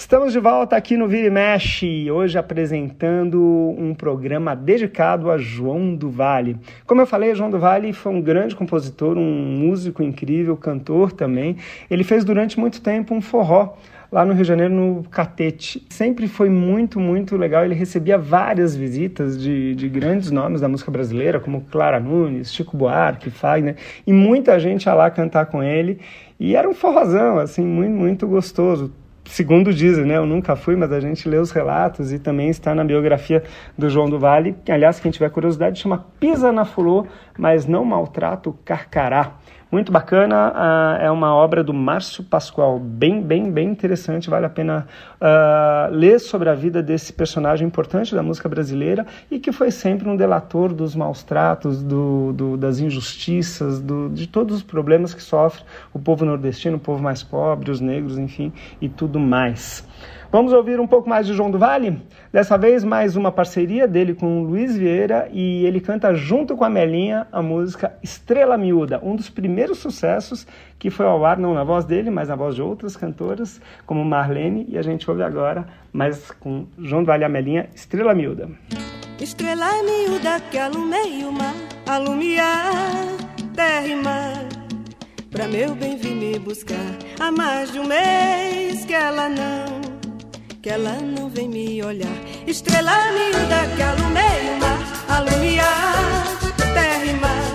Estamos 0.10 0.34
de 0.34 0.40
volta 0.40 0.76
aqui 0.76 0.98
no 0.98 1.08
Vira 1.08 1.28
e 1.28 1.30
Mexe, 1.30 2.10
hoje 2.10 2.36
apresentando 2.36 3.40
um 3.78 3.94
programa 3.94 4.56
dedicado 4.56 5.30
a 5.30 5.38
João 5.38 5.94
do 5.94 6.10
Vale. 6.10 6.58
Como 6.88 7.00
eu 7.00 7.06
falei, 7.06 7.36
João 7.36 7.52
do 7.52 7.60
Vale 7.60 7.94
foi 7.94 8.12
um 8.12 8.20
grande 8.20 8.56
compositor, 8.56 9.20
um 9.20 9.32
músico 9.60 10.02
incrível, 10.02 10.58
cantor 10.58 11.12
também. 11.12 11.58
Ele 11.92 12.04
fez 12.04 12.26
durante 12.26 12.60
muito 12.60 12.82
tempo 12.82 13.14
um 13.14 13.22
forró 13.22 13.76
lá 14.12 14.26
no 14.26 14.34
Rio 14.34 14.42
de 14.42 14.48
Janeiro, 14.48 14.74
no 14.74 15.04
Catete. 15.12 15.86
Sempre 15.92 16.28
foi 16.28 16.50
muito, 16.50 17.00
muito 17.00 17.38
legal. 17.38 17.64
Ele 17.64 17.76
recebia 17.76 18.18
várias 18.18 18.76
visitas 18.76 19.40
de, 19.40 19.76
de 19.76 19.88
grandes 19.88 20.32
nomes 20.32 20.60
da 20.60 20.68
música 20.68 20.90
brasileira, 20.90 21.40
como 21.40 21.62
Clara 21.70 22.00
Nunes, 22.00 22.52
Chico 22.52 22.76
Buarque, 22.76 23.30
Fagner, 23.30 23.76
e 24.08 24.12
muita 24.12 24.60
gente 24.60 24.86
ia 24.86 24.94
lá 24.96 25.12
cantar 25.12 25.46
com 25.46 25.62
ele. 25.62 26.00
E 26.40 26.56
era 26.56 26.68
um 26.68 26.74
forrozão, 26.74 27.38
assim, 27.38 27.64
muito, 27.64 27.94
muito 27.94 28.28
gostoso 28.28 28.92
segundo 29.30 29.74
dizem, 29.74 30.06
né? 30.06 30.18
Eu 30.18 30.26
nunca 30.26 30.56
fui, 30.56 30.76
mas 30.76 30.92
a 30.92 31.00
gente 31.00 31.30
lê 31.30 31.38
os 31.38 31.52
relatos 31.52 32.12
e 32.12 32.20
também 32.20 32.50
está 32.50 32.74
na 32.74 32.84
biografia 32.84 33.44
do 33.78 33.90
João 33.90 34.10
do 34.10 34.20
Vale. 34.20 34.56
Aliás, 34.68 35.00
quem 35.00 35.12
tiver 35.12 35.30
curiosidade, 35.30 35.80
chama 35.80 36.06
Pisa 36.20 36.52
na 36.52 36.66
Fulô, 36.66 37.06
mas 37.38 37.66
não 37.66 37.86
maltrata 37.86 38.50
o 38.50 38.54
Carcará. 38.54 39.34
Muito 39.72 39.92
bacana, 39.92 40.52
uh, 40.52 41.00
é 41.00 41.12
uma 41.12 41.32
obra 41.36 41.64
do 41.64 41.72
Márcio 41.72 42.24
Pascoal, 42.24 42.80
bem, 42.80 43.22
bem, 43.22 43.52
bem 43.52 43.70
interessante, 43.70 44.28
vale 44.28 44.48
a 44.48 44.50
pena 44.50 44.88
uh, 45.22 45.94
ler 45.94 46.20
sobre 46.20 46.50
a 46.50 46.56
vida 46.56 46.82
desse 46.82 47.14
personagem 47.14 47.68
importante 47.68 48.16
da 48.16 48.24
música 48.24 48.50
brasileira 48.50 49.06
e 49.30 49.38
que 49.38 49.52
foi 49.52 49.70
sempre 49.70 50.10
um 50.10 50.16
delator 50.16 50.74
dos 50.74 50.96
maus 50.96 51.22
tratos, 51.22 51.84
do, 51.84 52.34
do, 52.34 52.58
das 52.58 52.80
injustiças, 52.80 53.80
do, 53.80 54.10
de 54.10 54.26
todos 54.26 54.56
os 54.56 54.64
problemas 54.64 55.14
que 55.14 55.22
sofre 55.22 55.64
o 55.94 56.00
povo 56.00 56.26
nordestino, 56.26 56.78
o 56.78 56.80
povo 56.80 57.04
mais 57.04 57.22
pobre, 57.22 57.70
os 57.70 57.80
negros, 57.80 58.18
enfim, 58.18 58.52
e 58.82 58.90
tudo 58.90 59.20
mais. 59.20 59.88
Vamos 60.32 60.52
ouvir 60.52 60.80
um 60.80 60.88
pouco 60.88 61.08
mais 61.08 61.28
de 61.28 61.34
João 61.34 61.52
do 61.52 61.60
Vale? 61.60 62.02
Dessa 62.32 62.60
vez, 62.60 62.84
mais 62.84 63.16
uma 63.16 63.32
parceria 63.32 63.88
dele 63.88 64.14
com 64.14 64.42
o 64.42 64.44
Luiz 64.44 64.78
Vieira 64.78 65.28
e 65.34 65.66
ele 65.66 65.82
canta 65.82 66.14
junto 66.14 66.56
com 66.56 66.64
a 66.64 66.70
Melinha 66.70 67.26
a 67.32 67.42
música 67.42 67.98
Estrela 68.04 68.56
Miúda, 68.56 69.00
um 69.02 69.16
dos 69.16 69.32
primeiros 69.32 69.80
sucessos 69.80 70.46
que 70.78 70.92
foi 70.92 71.08
ao 71.08 71.26
ar 71.26 71.40
não 71.40 71.56
na 71.56 71.64
voz 71.64 71.86
dele, 71.86 72.12
mas 72.12 72.30
na 72.30 72.36
voz 72.36 72.54
de 72.54 72.62
outras 72.62 72.96
cantoras, 72.96 73.60
como 73.84 74.06
Marlene, 74.06 74.68
e 74.70 74.78
a 74.78 74.84
gente 74.84 75.10
ouve 75.10 75.24
agora, 75.24 75.66
mas 75.92 76.30
com 76.30 76.68
João 76.78 77.04
Vale 77.04 77.24
a 77.24 77.30
Melinha, 77.30 77.68
Estrela 77.74 78.14
Miúda. 78.14 78.48
Estrela 79.20 79.82
miúda 79.82 80.40
que 80.52 80.58
alumei 80.60 81.24
o 81.24 81.32
mar, 81.32 81.56
alumiar 81.88 82.72
terra 83.56 83.88
e 83.88 83.96
mar. 83.96 84.48
Pra 85.32 85.48
meu 85.48 85.74
bem 85.74 85.98
vir 85.98 86.16
me 86.16 86.38
buscar, 86.38 86.96
há 87.20 87.32
mais 87.32 87.72
de 87.72 87.80
um 87.80 87.88
mês 87.88 88.86
que 88.86 88.94
ela 88.94 89.28
não 89.28 89.89
que 90.62 90.70
ela 90.70 90.98
não 91.02 91.30
vem 91.30 91.48
me 91.48 91.82
olhar. 91.84 92.18
Estrela 92.46 93.12
miúda 93.12 93.76
que 93.76 93.82
alumei 93.82 94.50
o 94.54 94.60
mar, 94.60 94.80
alumiar 95.08 96.38
terra 96.74 97.06
e 97.06 97.14
mar. 97.14 97.54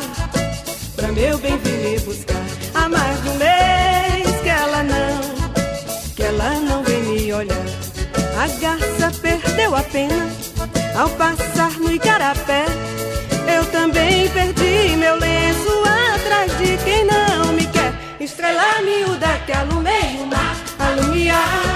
Pra 0.97 1.09
meu 1.09 1.39
bem 1.39 1.59
vir 1.59 1.79
me 1.79 1.99
buscar. 2.01 2.45
Há 2.75 2.89
mais 2.89 3.23
de 3.23 3.29
um 3.29 3.37
mês 3.37 4.41
que 4.43 4.49
ela 4.49 4.83
não, 4.83 6.15
que 6.15 6.23
ela 6.23 6.61
não 6.61 6.83
vem 6.83 7.03
me 7.03 7.33
olhar. 7.33 7.67
A 8.39 8.47
garça 8.59 9.13
perdeu 9.21 9.77
a 9.77 9.83
pena 9.83 10.29
ao 10.97 11.11
passar 11.11 11.73
no 11.73 11.91
igarapé. 11.93 12.65
Eu 13.55 13.65
também 13.67 14.31
perdi 14.31 14.97
meu 14.97 15.17
lenço 15.17 15.83
atrás 16.15 16.57
de 16.59 16.77
quem 16.83 17.05
não 17.05 17.53
me 17.53 17.67
quer. 17.67 17.93
Estrela 18.19 18.81
miúda 18.83 19.29
que 19.45 19.53
alumei 19.53 20.19
o 20.21 20.27
mar, 20.27 20.57
alumiar 20.79 21.74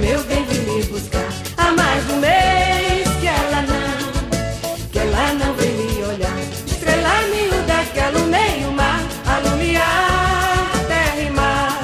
meu 0.00 0.24
bem 0.24 0.44
vir 0.46 0.60
me 0.60 0.82
buscar. 0.84 1.28
Há 1.58 1.70
mais 1.72 2.06
de 2.06 2.12
um 2.12 2.20
mês 2.20 3.08
que 3.20 3.26
ela 3.26 3.62
não, 3.62 4.88
que 4.90 4.98
ela 4.98 5.34
não 5.34 5.54
vem 5.54 5.72
me 5.72 6.04
olhar. 6.04 6.38
Estrela 6.66 7.20
miúda 7.32 7.84
que 7.92 8.00
alumei 8.00 8.64
o 8.66 8.72
mar, 8.72 9.00
alumiar 9.26 10.70
terra 10.88 11.20
e 11.20 11.30
mar. 11.30 11.78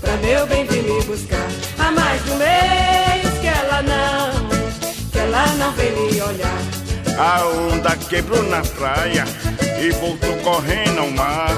Pra 0.00 0.16
meu 0.18 0.46
bem 0.46 0.66
vir 0.66 0.82
me 0.82 1.02
buscar. 1.04 1.48
Há 1.78 1.90
mais 1.90 2.22
de 2.24 2.30
um 2.30 2.36
mês 2.36 3.38
que 3.40 3.46
ela 3.46 3.82
não, 3.82 4.48
que 5.10 5.18
ela 5.18 5.46
não 5.58 5.72
vem 5.72 5.92
me 5.92 6.20
olhar. 6.20 6.60
A 7.18 7.46
onda 7.46 7.96
quebrou 7.96 8.42
na 8.44 8.62
praia 8.62 9.24
e 9.80 9.90
voltou 9.92 10.36
correndo 10.38 11.00
ao 11.00 11.10
mar. 11.10 11.54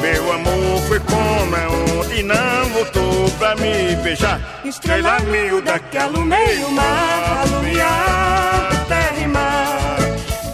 Meu 0.00 0.32
amor 0.32 0.80
foi 0.88 1.00
como 1.00 1.56
é 1.56 1.68
onde 1.68 2.22
não 2.22 2.64
voltou 2.70 3.01
pra 3.42 3.56
me 3.56 3.96
beijar. 3.96 4.40
Estrela 4.64 5.18
miúda 5.20 5.76
que 5.90 5.98
alumei 5.98 6.62
o 6.64 6.70
mar, 6.70 7.40
alumiar 7.42 8.70
terra 8.86 9.18
e 9.20 9.26
mar. 9.26 9.98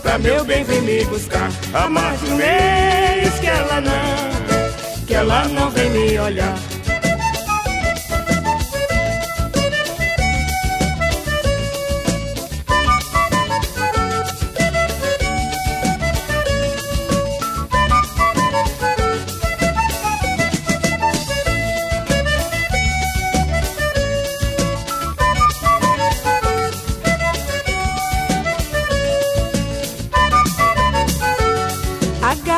Pra 0.03 0.18
meu 0.18 0.43
bem 0.43 0.64
vem 0.64 0.80
me 0.80 1.05
buscar. 1.05 1.51
Há 1.74 1.86
mais 1.86 2.18
de 2.20 2.30
um 2.30 2.36
mês 2.36 3.39
que 3.41 3.47
ela 3.47 3.80
não, 3.82 5.07
que 5.07 5.14
ela 5.14 5.49
não 5.49 5.68
vem 5.70 5.91
me 5.91 6.18
olhar. 6.18 6.55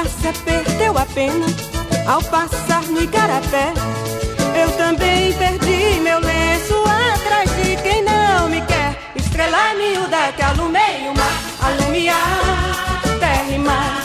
A 0.01 0.03
garça 0.03 0.33
perdeu 0.47 0.97
a 0.97 1.05
pena 1.05 1.45
ao 2.07 2.23
passar 2.23 2.83
no 2.85 3.03
igarapé. 3.03 3.75
Eu 4.59 4.73
também 4.79 5.31
perdi 5.35 6.01
meu 6.01 6.19
lenço 6.21 6.75
atrás 6.87 7.51
de 7.57 7.77
quem 7.83 8.03
não 8.03 8.49
me 8.49 8.63
quer. 8.63 8.99
Estrela 9.15 9.75
miúda 9.75 10.33
que 10.35 10.43
alumei 10.43 11.07
o 11.07 11.15
mar, 11.15 11.43
alumiar 11.61 13.03
terra 13.21 13.51
e 13.53 13.59
mar. 13.59 14.03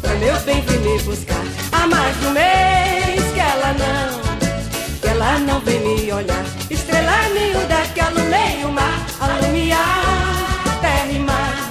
Pra 0.00 0.14
meu 0.14 0.36
bem 0.40 0.60
vir 0.62 0.80
me 0.80 0.98
buscar. 1.04 1.44
Há 1.70 1.86
mais 1.86 2.18
de 2.18 2.26
um 2.26 2.30
mês 2.32 3.32
que 3.32 3.40
ela 3.40 3.72
não, 3.72 5.00
que 5.00 5.06
ela 5.06 5.38
não 5.38 5.60
vem 5.60 5.78
me 5.78 6.12
olhar. 6.12 6.44
Estrela 6.68 7.28
miúda 7.28 7.76
que 7.94 8.00
alumei 8.00 8.64
o 8.64 8.72
mar, 8.72 9.06
alumiar 9.20 10.80
terra 10.80 11.12
e 11.12 11.18
mar. 11.20 11.70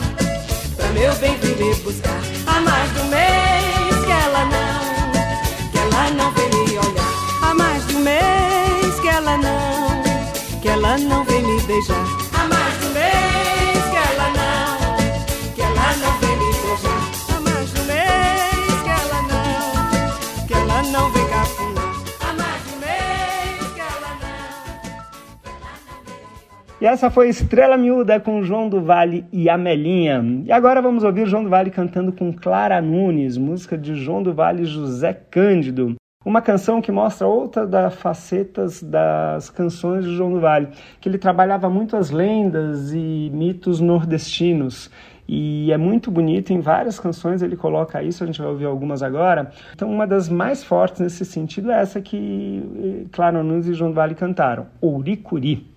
Pra 0.77 0.87
meu 0.93 1.13
bem 1.15 1.37
vir 1.39 1.57
me 1.57 1.75
buscar. 1.81 2.42
Mais 2.63 2.93
de 2.93 2.99
um 2.99 3.07
mês 3.07 4.05
que 4.05 4.11
ela 4.11 4.45
não, 4.45 5.71
que 5.71 5.77
ela 5.77 6.09
não 6.11 6.31
vem 6.31 6.49
me 6.49 6.77
olhar. 6.77 7.13
Há 7.41 7.53
mais 7.53 7.87
de 7.87 7.95
um 7.95 7.99
mês 7.99 8.99
que 9.01 9.07
ela 9.07 9.37
não, 9.37 10.59
que 10.61 10.67
ela 10.69 10.97
não 10.97 11.23
vem 11.25 11.41
me 11.43 11.61
beijar. 11.61 12.22
E 26.83 26.85
essa 26.85 27.09
foi 27.09 27.29
Estrela 27.29 27.77
Miúda 27.77 28.19
com 28.19 28.43
João 28.43 28.67
do 28.67 28.81
Vale 28.81 29.25
e 29.31 29.49
Amelinha. 29.49 30.21
E 30.45 30.51
agora 30.51 30.81
vamos 30.81 31.05
ouvir 31.05 31.25
João 31.25 31.41
do 31.41 31.49
Vale 31.49 31.71
cantando 31.71 32.11
com 32.11 32.33
Clara 32.33 32.81
Nunes, 32.81 33.37
música 33.37 33.77
de 33.77 33.95
João 33.95 34.21
do 34.21 34.33
Vale 34.33 34.63
e 34.63 34.65
José 34.65 35.13
Cândido. 35.13 35.95
Uma 36.25 36.41
canção 36.41 36.81
que 36.81 36.91
mostra 36.91 37.25
outra 37.25 37.65
das 37.65 37.95
facetas 37.95 38.83
das 38.83 39.49
canções 39.49 40.03
de 40.03 40.13
João 40.13 40.33
do 40.33 40.41
Vale, 40.41 40.71
que 40.99 41.07
ele 41.07 41.17
trabalhava 41.17 41.69
muito 41.69 41.95
as 41.95 42.11
lendas 42.11 42.91
e 42.91 43.31
mitos 43.33 43.79
nordestinos. 43.79 44.91
E 45.25 45.71
é 45.71 45.77
muito 45.77 46.11
bonito, 46.11 46.51
em 46.51 46.59
várias 46.59 46.99
canções 46.99 47.41
ele 47.41 47.55
coloca 47.55 48.03
isso, 48.03 48.25
a 48.25 48.27
gente 48.27 48.41
vai 48.41 48.49
ouvir 48.49 48.65
algumas 48.65 49.01
agora. 49.01 49.51
Então, 49.73 49.89
uma 49.89 50.05
das 50.05 50.27
mais 50.27 50.65
fortes 50.65 50.99
nesse 50.99 51.23
sentido 51.23 51.71
é 51.71 51.79
essa 51.79 52.01
que 52.01 52.61
eh, 52.75 53.05
Clara 53.09 53.41
Nunes 53.41 53.67
e 53.67 53.73
João 53.73 53.91
do 53.91 53.95
Vale 53.95 54.15
cantaram, 54.15 54.67
Ouricuri. 54.81 55.71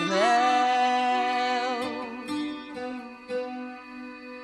Mel. 0.00 1.78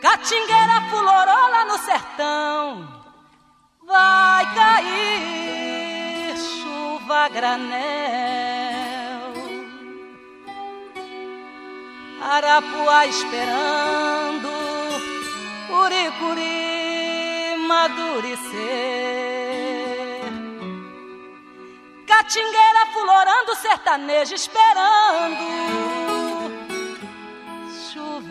Catingueira 0.01 0.80
fulorou 0.90 1.51
lá 1.51 1.64
no 1.64 1.78
sertão, 1.78 2.88
vai 3.86 4.55
cair 4.55 6.36
chuva 6.36 7.28
granel. 7.28 7.88
Arapuá 12.20 13.07
esperando 13.07 14.49
Uricuri 15.70 17.57
madurecer. 17.66 19.27
Catingueira 22.28 22.84
fulorando 22.92 23.54
sertanejo 23.56 24.34
esperando 24.34 25.44
chover. 27.90 28.28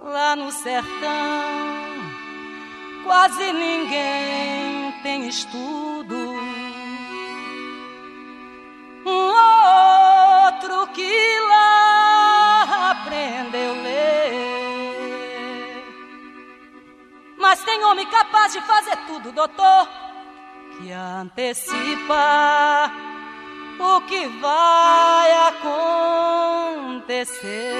Lá 0.00 0.34
no 0.34 0.50
sertão 0.50 1.92
quase 3.04 3.52
ninguém 3.52 4.92
tem 5.02 5.28
estudo. 5.28 6.16
Um 9.04 9.30
outro 10.46 10.86
que 10.94 11.40
tem 17.76 17.84
homem 17.84 18.06
capaz 18.06 18.54
de 18.54 18.60
fazer 18.62 18.96
tudo, 19.06 19.30
doutor, 19.32 19.86
que 20.78 20.90
antecipa 20.90 22.90
o 23.78 24.00
que 24.00 24.26
vai 24.40 25.32
acontecer. 27.02 27.74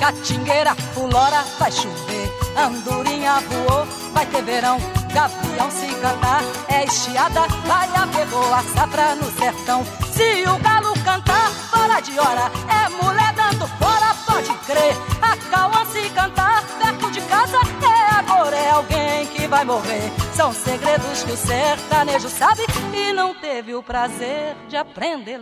Catingueira, 0.00 0.74
fulora, 0.94 1.42
vai 1.58 1.70
chover. 1.70 2.30
Andorinha 2.56 3.40
voou, 3.40 3.84
vai 4.14 4.24
ter 4.24 4.42
verão. 4.42 4.97
Gavião 5.12 5.70
se 5.70 5.86
cantar, 5.96 6.42
é 6.68 6.84
estiada, 6.84 7.46
vai 7.66 7.88
haver 7.96 8.26
boa 8.26 8.62
safra 8.74 9.14
no 9.14 9.30
sertão. 9.32 9.84
Se 10.12 10.42
o 10.48 10.58
galo 10.58 10.92
cantar, 11.04 11.50
fora 11.70 12.00
de 12.00 12.18
hora, 12.18 12.50
é 12.68 12.88
mulher 13.02 13.32
dando 13.34 13.66
fora, 13.78 14.14
pode 14.26 14.52
crer. 14.66 14.94
A 15.22 15.36
cauã 15.50 15.84
se 15.86 16.08
cantar, 16.10 16.62
perto 16.78 17.10
de 17.10 17.20
casa, 17.22 17.56
é 17.56 18.18
agora, 18.18 18.56
é 18.56 18.70
alguém 18.70 19.26
que 19.28 19.46
vai 19.46 19.64
morrer. 19.64 20.12
São 20.34 20.52
segredos 20.52 21.22
que 21.24 21.32
o 21.32 21.36
sertanejo 21.36 22.28
sabe 22.28 22.62
e 22.92 23.12
não 23.12 23.34
teve 23.34 23.74
o 23.74 23.82
prazer 23.82 24.54
de 24.68 24.76
aprender 24.76 25.40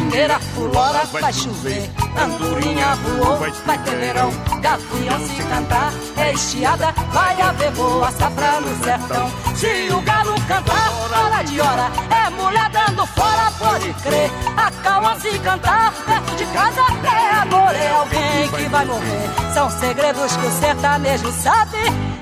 a 0.00 0.04
ler. 0.04 0.10
Catingueira 0.10 0.38
fulora, 0.40 1.04
vai 1.06 1.32
chover. 1.32 1.90
Andorinha 2.16 2.94
voou, 2.96 3.36
vai 3.64 3.78
ter 3.78 3.96
verão. 3.96 4.30
Gavião 4.60 5.20
se 5.26 5.42
cantar, 5.42 5.92
é 6.16 6.32
estiada, 6.32 6.92
vai 7.12 7.40
haver 7.40 7.70
boa 7.72 8.10
safra 8.12 8.60
no 8.60 8.84
sertão. 8.84 9.30
Se 9.54 9.92
o 9.92 10.00
galo 10.02 10.34
cantar, 10.46 10.90
fora 10.90 11.42
de 11.42 11.60
hora, 11.60 11.90
é 12.10 12.30
mulher 12.30 12.70
dando 12.70 13.06
fora, 13.06 13.50
pode 13.58 13.92
crer. 14.02 14.30
A 14.56 14.70
calma 14.82 15.18
se 15.20 15.38
cantar, 15.38 15.92
perto 15.92 16.36
de 16.36 16.46
casa, 16.46 16.82
é 17.04 17.34
amor, 17.42 17.74
é 17.74 17.90
alguém 17.90 18.48
que 18.48 18.68
vai 18.68 18.84
morrer. 18.84 19.52
São 19.54 19.70
segredos 19.70 20.36
que 20.36 20.46
o 20.46 20.50
sertanejo 20.50 21.32
sabe 21.32 21.78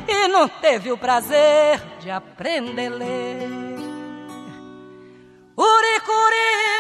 e 0.07 0.29
não 0.29 0.49
teve 0.49 0.91
o 0.91 0.99
prazer 0.99 1.81
de 2.01 2.11
aprender 2.11 2.93
a 2.93 2.97
ler. 2.97 3.69
Uricuri 5.57 6.78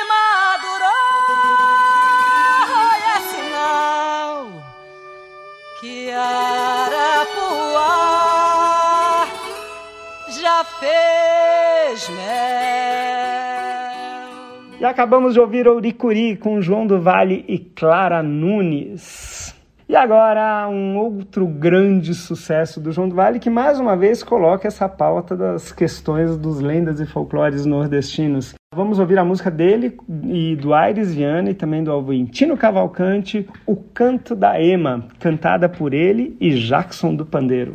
E 14.81 14.85
acabamos 14.85 15.35
de 15.35 15.41
ouvir 15.41 15.67
Ouricuri 15.67 16.37
com 16.37 16.61
João 16.61 16.87
do 16.87 17.01
Vale 17.01 17.45
e 17.49 17.59
Clara 17.59 18.23
Nunes. 18.23 19.53
E 19.89 19.97
agora 19.97 20.69
um 20.69 20.97
outro 20.97 21.49
grande 21.49 22.15
sucesso 22.15 22.79
do 22.79 22.93
João 22.93 23.09
do 23.09 23.17
Vale 23.17 23.41
que 23.41 23.51
mais 23.51 23.81
uma 23.81 23.97
vez 23.97 24.23
coloca 24.23 24.69
essa 24.69 24.89
pauta 24.89 25.37
das 25.37 25.73
questões 25.73 26.37
dos 26.37 26.61
lendas 26.61 27.01
e 27.01 27.07
folclores 27.07 27.67
nordestinos. 27.67 28.55
Vamos 28.73 29.01
ouvir 29.01 29.19
a 29.19 29.25
música 29.25 29.51
dele 29.51 29.97
e 30.25 30.55
do 30.55 30.73
Aires 30.73 31.13
Viana 31.13 31.51
e 31.51 31.55
também 31.55 31.83
do 31.83 31.91
Alventino 31.91 32.57
Cavalcante, 32.57 33.49
O 33.67 33.75
Canto 33.75 34.37
da 34.37 34.63
Ema, 34.63 35.09
cantada 35.19 35.69
por 35.69 35.93
ele 35.93 36.37
e 36.41 36.51
Jackson 36.51 37.17
do 37.17 37.27
Pandeiro. 37.27 37.73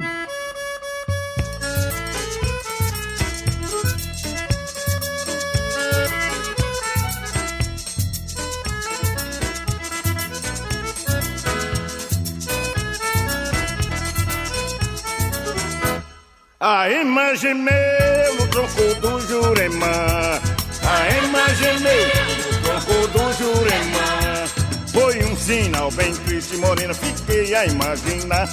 A 16.65 16.89
imagem 16.89 17.55
meu 17.55 18.35
no 18.39 18.47
tronco 18.47 18.95
do 19.01 19.19
Juremã. 19.27 20.39
A 20.81 21.25
imagem 21.25 21.79
meu 21.81 22.07
no 22.07 22.61
tronco 22.63 23.07
do 23.09 23.33
Juremã. 23.33 24.45
Foi 24.87 25.25
um 25.25 25.35
sinal 25.35 25.91
bem 25.91 26.15
triste, 26.15 26.55
morena, 26.55 26.93
fiquei 26.93 27.53
a 27.53 27.65
imaginar. 27.65 28.47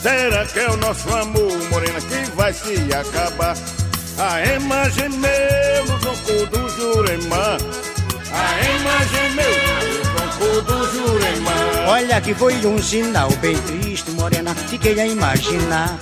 Será 0.00 0.46
que 0.46 0.60
é 0.60 0.70
o 0.70 0.76
nosso 0.76 1.12
amor, 1.12 1.52
morena, 1.72 2.00
que 2.00 2.30
vai 2.36 2.52
se 2.52 2.76
acabar? 2.94 3.56
A 4.18 4.54
imagem 4.54 5.08
meu 5.08 5.84
no 5.86 5.98
tronco 5.98 6.46
do 6.46 6.68
Juremã. 6.76 7.58
A 8.34 8.76
imagem 8.78 9.30
meu 9.34 9.50
no 9.88 10.02
tronco 10.14 10.62
do 10.62 10.92
Juremã. 10.92 11.88
Olha 11.88 12.20
que 12.20 12.34
foi 12.34 12.54
um 12.64 12.80
sinal 12.80 13.30
bem 13.42 13.60
triste, 13.62 14.12
morena, 14.12 14.54
fiquei 14.54 15.00
a 15.00 15.06
imaginar. 15.08 15.98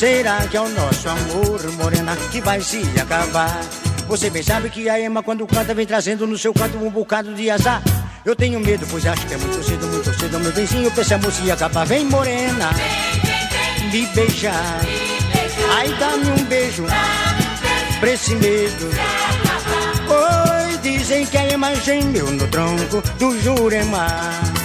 Será 0.00 0.46
que 0.48 0.56
é 0.56 0.60
o 0.62 0.68
nosso 0.70 1.06
amor, 1.10 1.60
morena, 1.72 2.16
que 2.32 2.40
vai 2.40 2.58
se 2.62 2.80
acabar? 2.98 3.60
Você 4.08 4.30
bem 4.30 4.42
sabe 4.42 4.70
que 4.70 4.88
a 4.88 4.98
Ema, 4.98 5.22
quando 5.22 5.46
canta, 5.46 5.74
vem 5.74 5.84
trazendo 5.84 6.26
no 6.26 6.38
seu 6.38 6.54
canto 6.54 6.78
um 6.78 6.88
bocado 6.88 7.34
de 7.34 7.50
azar. 7.50 7.82
Eu 8.24 8.34
tenho 8.34 8.58
medo, 8.60 8.86
pois 8.90 9.04
acho 9.04 9.26
que 9.26 9.34
é 9.34 9.36
muito 9.36 9.62
cedo, 9.62 9.86
muito 9.88 10.18
cedo, 10.18 10.40
meu 10.40 10.50
benzinho, 10.52 10.90
pra 10.90 11.02
esse 11.02 11.12
amor 11.12 11.30
se 11.30 11.50
acabar. 11.50 11.84
Vem, 11.84 12.06
morena, 12.06 12.70
me 13.92 14.06
beijar. 14.06 14.80
Ai, 15.70 15.94
dá-me 15.98 16.30
um 16.30 16.44
beijo, 16.44 16.86
pra 18.00 18.10
esse 18.10 18.34
medo. 18.36 18.88
Oi, 20.08 20.78
dizem 20.78 21.26
que 21.26 21.36
a 21.36 21.46
Ema 21.46 21.74
gemeu 21.74 22.30
no 22.30 22.48
tronco 22.48 23.02
do 23.18 23.38
Juremar. 23.42 24.59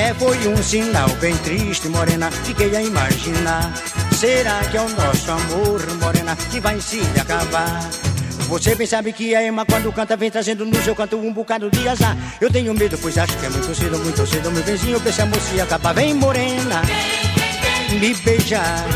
É, 0.00 0.14
foi 0.14 0.48
um 0.48 0.56
sinal 0.62 1.10
bem 1.20 1.36
triste, 1.36 1.86
morena, 1.90 2.30
fiquei 2.30 2.74
a 2.74 2.82
imaginar. 2.82 3.70
Será 4.18 4.58
que 4.70 4.78
é 4.78 4.80
o 4.80 4.88
nosso 4.88 5.30
amor, 5.30 5.94
morena, 5.96 6.34
que 6.34 6.58
vai 6.58 6.80
se 6.80 7.02
acabar? 7.20 7.86
Você 8.48 8.74
bem 8.74 8.86
sabe 8.86 9.12
que 9.12 9.34
a 9.34 9.42
Ema 9.42 9.66
quando 9.66 9.92
canta 9.92 10.16
vem 10.16 10.30
trazendo 10.30 10.64
no 10.64 10.82
seu 10.82 10.96
canto 10.96 11.18
um 11.18 11.30
bocado 11.30 11.70
de 11.70 11.86
azar. 11.86 12.16
Eu 12.40 12.50
tenho 12.50 12.72
medo, 12.72 12.96
pois 12.96 13.18
acho 13.18 13.36
que 13.36 13.44
é 13.44 13.50
muito 13.50 13.74
cedo, 13.74 13.98
muito 13.98 14.26
cedo, 14.26 14.50
meu 14.50 14.62
vizinho, 14.62 14.98
pra 14.98 15.10
esse 15.10 15.20
se 15.20 15.60
acabar. 15.60 15.92
Vem, 15.92 16.14
morena, 16.14 16.80
me 17.90 18.14
beijar. 18.14 18.86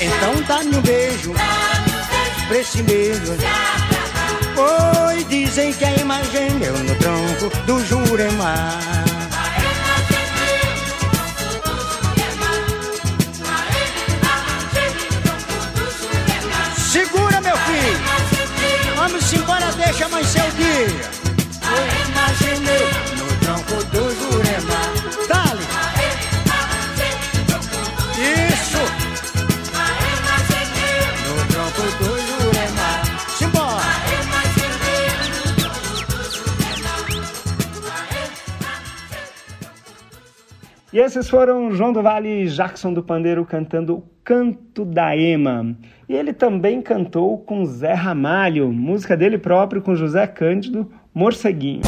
Então 0.00 0.42
dá-me 0.48 0.76
um 0.76 0.80
beijo, 0.80 1.32
pra 2.48 2.58
esse 2.58 2.82
medo. 2.82 3.36
Oi, 5.06 5.22
dizem 5.22 5.72
que 5.72 5.84
a 5.84 6.00
Ema 6.00 6.20
gemeu 6.24 6.76
no 6.78 6.94
tronco 6.96 7.56
do 7.64 7.84
Juremar. 7.84 9.21
Vai 20.00 20.24
ser 20.24 20.40
o 20.40 20.50
dia. 20.52 20.86
Eu 21.68 21.84
imaginei 22.08 22.86
no 23.18 23.26
tronco 23.40 23.84
do 23.90 24.10
Jurema. 24.14 24.80
Dale! 25.28 25.62
Isso! 28.18 28.82
No 31.28 31.34
tronco 31.48 31.82
do 31.98 32.10
Jurema. 32.26 32.90
Simbora! 33.38 33.92
E 40.92 40.98
esses 40.98 41.28
foram 41.28 41.72
João 41.72 41.92
do 41.92 42.02
Vale 42.02 42.44
e 42.44 42.48
Jackson 42.48 42.92
do 42.92 43.02
Pandeiro 43.02 43.44
cantando 43.46 43.96
o 43.96 44.04
Canto 44.24 44.84
da 44.84 45.16
Ema. 45.16 45.76
E 46.08 46.14
ele 46.14 46.32
também 46.32 46.82
cantou 46.82 47.38
com 47.38 47.64
Zé 47.64 47.94
Ramalho, 47.94 48.72
música 48.72 49.16
dele 49.16 49.38
próprio 49.38 49.80
com 49.80 49.94
José 49.94 50.26
Cândido, 50.26 50.90
Morceguinho. 51.14 51.82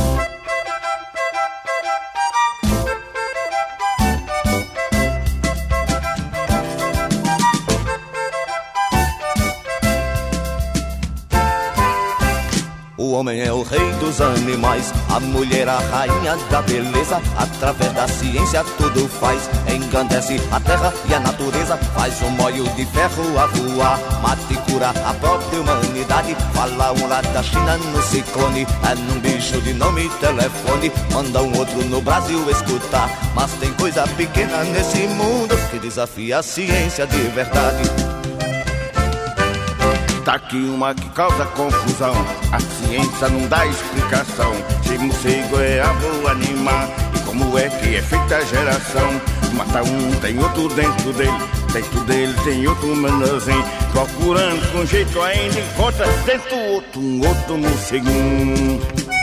O 12.97 13.13
homem 13.13 13.41
é 13.41 13.53
o 13.53 13.63
rei 13.63 13.94
dos 14.05 14.21
animais, 14.21 14.93
a 15.09 15.19
mulher 15.19 15.67
a 15.69 15.79
rainha 15.79 16.37
da 16.51 16.61
beleza. 16.63 17.21
Através 17.37 17.93
da 17.93 18.07
ciência 18.07 18.63
tudo 18.77 19.09
faz, 19.09 19.49
engrandece 19.69 20.41
a 20.53 20.61
terra 20.61 20.93
e 21.09 21.15
a 21.15 21.21
natureza. 21.21 21.77
Faz 21.95 22.21
um 22.23 22.31
molho 22.31 22.65
de 22.77 22.85
ferro 22.87 23.39
a 23.39 23.47
voar, 23.47 23.99
mata 24.21 24.43
e 24.51 24.57
cura 24.71 24.91
a 24.91 25.15
própria 25.15 25.61
humanidade. 25.61 26.37
Fala 26.53 26.93
um 26.93 27.07
lá 27.09 27.23
da 27.23 27.43
China 27.43 27.79
no 27.79 28.03
ciclone, 28.03 28.67
é 28.91 28.95
num 28.95 29.21
bicho 29.21 29.61
de 29.63 29.73
nome 29.73 30.09
telefone. 30.21 30.93
Manda 31.13 31.43
um 31.43 31.57
outro 31.57 31.83
no 31.85 32.03
Brasil 32.03 32.51
escutar, 32.51 33.09
mas 33.35 33.53
tem 33.55 33.73
coisa 33.75 34.07
pequena 34.17 34.65
nesse 34.65 35.07
mundo 35.09 35.57
que 35.71 35.79
desafia 35.79 36.39
a 36.39 36.43
ciência 36.43 37.07
de 37.07 37.23
verdade. 37.29 38.14
Tá 40.25 40.37
aqui 40.37 40.57
uma 40.57 40.95
que 40.95 41.07
causa 41.11 41.45
confusão. 41.45 42.15
A 42.51 42.59
ciência 42.59 43.29
não 43.29 43.47
dá 43.47 43.67
explicação. 43.67 44.55
Se 44.83 44.97
morcego 44.97 45.61
é 45.61 45.83
ave 45.83 46.27
animal. 46.29 46.89
E 47.15 47.19
como 47.27 47.59
é 47.59 47.69
que 47.69 47.97
é 47.97 48.01
feita 48.01 48.39
a 48.39 48.41
geração? 48.41 49.21
Mata 49.53 49.83
um, 49.83 50.21
tem 50.21 50.39
outro 50.39 50.69
dentro 50.71 51.13
dele. 51.13 51.31
Dentro 51.75 52.01
dele 52.05 52.35
tem 52.43 52.67
outro 52.67 52.97
menorzinho. 52.97 53.65
Procurando 53.93 54.73
com 54.73 54.87
jeito 54.87 55.21
ainda 55.21 55.61
encontra 55.61 56.07
dentro 56.25 56.57
outro, 56.57 57.01
um 57.01 57.29
outro 57.29 57.59
morceguinho. 57.59 59.14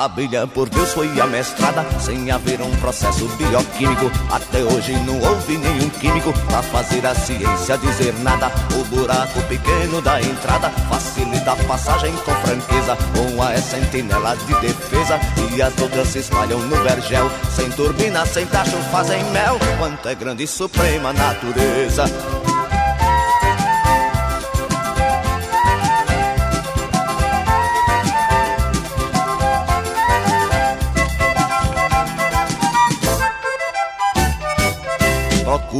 Abelha 0.00 0.46
por 0.46 0.66
Deus 0.70 0.94
foi 0.94 1.20
amestrada 1.20 1.84
Sem 2.00 2.30
haver 2.30 2.58
um 2.62 2.70
processo 2.76 3.28
bioquímico. 3.36 4.10
Até 4.30 4.64
hoje 4.64 4.94
não 5.00 5.20
houve 5.20 5.58
nenhum 5.58 5.90
químico 5.90 6.32
Pra 6.46 6.62
fazer 6.62 7.04
a 7.04 7.14
ciência 7.14 7.76
dizer 7.76 8.14
nada. 8.20 8.50
O 8.80 8.84
buraco 8.84 9.42
pequeno 9.42 10.00
da 10.00 10.18
entrada 10.22 10.70
Facilita 10.88 11.52
a 11.52 11.56
passagem 11.56 12.12
com 12.24 12.32
franqueza 12.32 12.96
Uma 13.30 13.52
é 13.52 13.58
sentinela 13.58 14.34
de 14.36 14.60
defesa. 14.60 15.20
E 15.54 15.60
as 15.60 15.78
outras 15.78 16.08
se 16.08 16.20
espalham 16.20 16.60
no 16.60 16.82
vergel 16.82 17.30
Sem 17.54 17.70
turbina, 17.72 18.24
sem 18.24 18.46
tacho, 18.46 18.78
fazem 18.90 19.22
mel. 19.32 19.58
Quanto 19.78 20.08
é 20.08 20.14
grande 20.14 20.44
e 20.44 20.46
suprema 20.46 21.12
natureza 21.12 22.04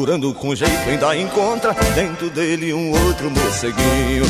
Procurando 0.01 0.33
com 0.33 0.55
jeito 0.55 0.89
ainda 0.89 1.15
encontra 1.15 1.75
Dentro 1.95 2.31
dele 2.31 2.73
um 2.73 2.91
outro 2.91 3.31
morceguinho 3.31 4.25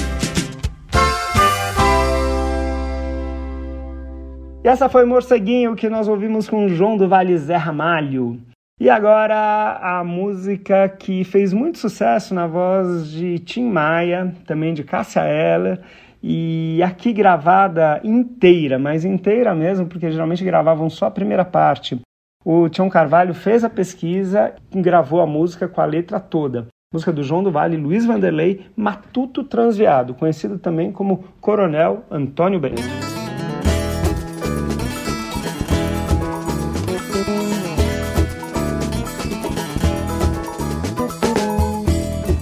E 4.65 4.69
essa 4.69 4.89
foi 4.89 5.05
Morceguinho 5.05 5.77
que 5.77 5.89
nós 5.89 6.09
ouvimos 6.09 6.49
com 6.49 6.69
João 6.69 6.97
do 6.97 7.09
Vale 7.09 7.39
Zé 7.39 7.55
Ramalho. 7.55 8.41
E 8.81 8.91
agora 8.91 9.79
a 9.81 10.03
música 10.03 10.89
que 10.89 11.23
fez 11.23 11.53
muito 11.53 11.79
sucesso 11.79 12.35
na 12.35 12.49
voz 12.49 13.09
de 13.09 13.39
Tim 13.39 13.71
Maia, 13.71 14.35
também 14.47 14.75
de 14.75 14.83
Cássia 14.83 15.21
Eller, 15.21 15.81
e 16.21 16.83
aqui 16.83 17.13
gravada 17.13 18.01
inteira, 18.03 18.77
mas 18.77 19.05
inteira 19.05 19.55
mesmo, 19.55 19.87
porque 19.87 20.11
geralmente 20.11 20.45
gravavam 20.45 20.91
só 20.91 21.07
a 21.07 21.11
primeira 21.13 21.45
parte. 21.45 22.01
O 22.43 22.71
Tião 22.71 22.89
Carvalho 22.89 23.35
fez 23.35 23.63
a 23.63 23.69
pesquisa 23.69 24.55
e 24.75 24.81
gravou 24.81 25.21
a 25.21 25.27
música 25.27 25.69
com 25.69 25.79
a 25.79 25.85
letra 25.85 26.19
toda. 26.19 26.69
Música 26.91 27.13
do 27.13 27.23
João 27.23 27.43
do 27.43 27.53
Vale, 27.53 27.77
Luiz 27.77 28.07
Vanderlei, 28.07 28.67
Matuto 28.75 29.45
Transviado, 29.45 30.15
conhecido 30.15 30.59
também 30.59 30.91
como 30.91 31.23
Coronel 31.39 32.03
Antônio 32.11 32.59
Bento. 32.59 32.81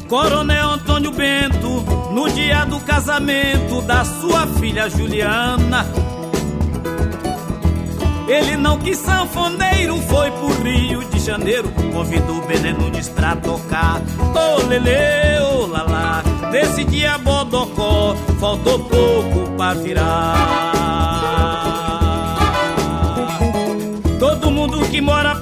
Coronel 0.09 0.71
Antônio 0.71 1.11
Bento, 1.11 2.13
no 2.13 2.31
dia 2.31 2.65
do 2.65 2.79
casamento 2.81 3.83
da 3.83 4.05
sua 4.05 4.47
filha 4.47 4.89
Juliana. 4.89 5.85
Ele 8.29 8.59
não 8.59 8.79
quis 8.79 8.99
sanfoneiro, 8.99 9.97
foi 10.03 10.31
pro 10.31 10.63
Rio 10.63 11.03
de 11.05 11.19
Janeiro. 11.19 11.73
Convidou 11.93 12.37
o 12.37 12.47
Bené 12.47 12.73
Nunes 12.75 13.09
pra 13.09 13.35
tocar. 13.35 14.03
Ô 14.35 14.67
lele, 14.67 15.41
ô 15.41 15.67
lalá. 15.67 16.23
Nesse 16.53 16.85
dia 16.85 17.17
Bodocó, 17.17 18.15
faltou 18.39 18.81
pouco 18.81 19.51
pra 19.57 19.73
virar. 19.73 21.09
Todo 24.19 24.51
mundo 24.51 24.81
que 24.91 25.01
mora 25.01 25.35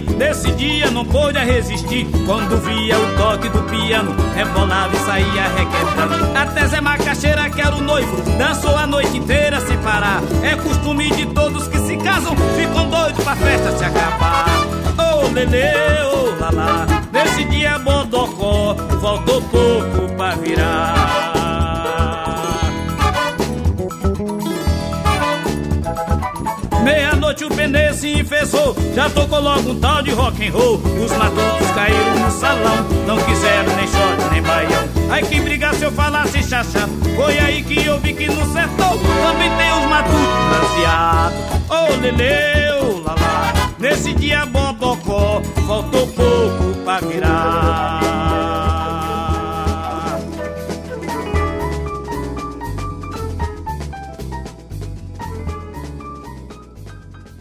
nesse 0.00 0.50
dia 0.52 0.90
não 0.90 1.04
pôde 1.04 1.38
resistir. 1.38 2.06
Quando 2.26 2.56
via 2.62 2.98
o 2.98 3.16
toque 3.16 3.48
do 3.48 3.62
piano, 3.62 4.14
rebolava 4.34 4.94
e 4.94 4.98
saía 5.00 5.48
requebrando. 5.56 6.36
Até 6.36 6.66
Zé 6.66 6.80
Macaxeira, 6.80 7.48
que 7.50 7.60
era 7.60 7.74
o 7.74 7.80
noivo, 7.80 8.22
dançou 8.38 8.76
a 8.76 8.86
noite 8.86 9.16
inteira 9.16 9.60
sem 9.60 9.76
parar. 9.78 10.22
É 10.42 10.56
costume 10.56 11.10
de 11.10 11.26
todos 11.26 11.68
que 11.68 11.78
se 11.78 11.96
casam, 11.96 12.36
ficam 12.56 12.88
doidos 12.88 13.22
pra 13.22 13.36
festa 13.36 13.76
se 13.76 13.84
acabar. 13.84 14.46
Ô 14.98 15.26
oh, 15.26 15.32
lele, 15.32 16.04
ô 16.04 16.28
oh, 16.28 16.40
lalá, 16.40 16.86
nesse 17.12 17.44
dia 17.44 17.78
Bodocó, 17.78 18.76
faltou 19.00 19.42
pouco 19.42 20.14
pra 20.16 20.34
virar. 20.36 21.23
Meia-noite 27.34 27.44
o 27.44 27.48
pneu 27.48 27.94
se 27.94 28.12
enfesou 28.12 28.76
Já 28.94 29.10
tocou 29.10 29.40
logo 29.40 29.70
um 29.70 29.80
tal 29.80 30.02
de 30.02 30.12
rock 30.12 30.46
and 30.46 30.52
roll. 30.52 30.76
Os 30.76 31.10
matutos 31.12 31.70
caíram 31.74 32.20
no 32.20 32.30
salão. 32.30 32.76
Não 33.06 33.16
quiseram 33.16 33.74
nem 33.76 33.86
short 33.88 34.30
nem 34.30 34.42
baião. 34.42 34.84
Aí 35.10 35.24
que 35.24 35.40
briga 35.40 35.72
se 35.74 35.82
eu 35.82 35.92
falasse 35.92 36.42
chachá 36.42 36.88
Foi 37.16 37.38
aí 37.38 37.62
que 37.62 37.84
eu 37.84 37.98
vi 37.98 38.12
que 38.14 38.26
no 38.26 38.52
sertão 38.52 38.98
Também 38.98 39.50
tem 39.56 39.72
os 39.72 39.84
matutos 39.88 40.24
bronzeados 40.48 41.38
Ô 41.68 41.92
oh, 41.92 42.00
lele, 42.00 42.72
ô 42.80 42.96
oh, 42.96 42.98
lalá 43.00 43.52
Nesse 43.78 44.12
dia 44.14 44.46
bobocó 44.46 44.63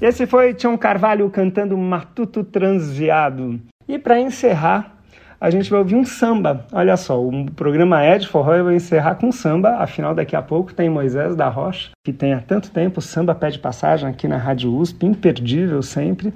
Esse 0.04 0.28
foi 0.28 0.54
Tião 0.54 0.78
Carvalho 0.78 1.30
cantando 1.30 1.78
Matuto 1.78 2.44
Transviado. 2.44 3.62
E 3.88 3.98
para 3.98 4.20
encerrar, 4.20 4.98
a 5.40 5.50
gente 5.50 5.70
vai 5.70 5.80
ouvir 5.80 5.96
um 5.96 6.04
samba. 6.04 6.68
Olha 6.74 6.98
só, 6.98 7.18
o 7.26 7.50
programa 7.52 8.04
é 8.04 8.18
de 8.18 8.28
forró, 8.28 8.54
eu 8.54 8.66
vou 8.66 8.74
encerrar 8.74 9.16
com 9.16 9.32
samba, 9.32 9.78
afinal 9.78 10.14
daqui 10.14 10.36
a 10.36 10.42
pouco 10.42 10.74
tem 10.74 10.90
Moisés 10.90 11.38
da 11.38 11.48
Rocha, 11.48 11.92
que 12.04 12.12
tem 12.12 12.34
há 12.34 12.42
tanto 12.42 12.70
tempo 12.70 13.00
samba 13.00 13.34
pede 13.34 13.60
passagem 13.60 14.10
aqui 14.10 14.28
na 14.28 14.36
Rádio 14.36 14.76
USP, 14.76 15.06
imperdível 15.06 15.82
sempre. 15.82 16.34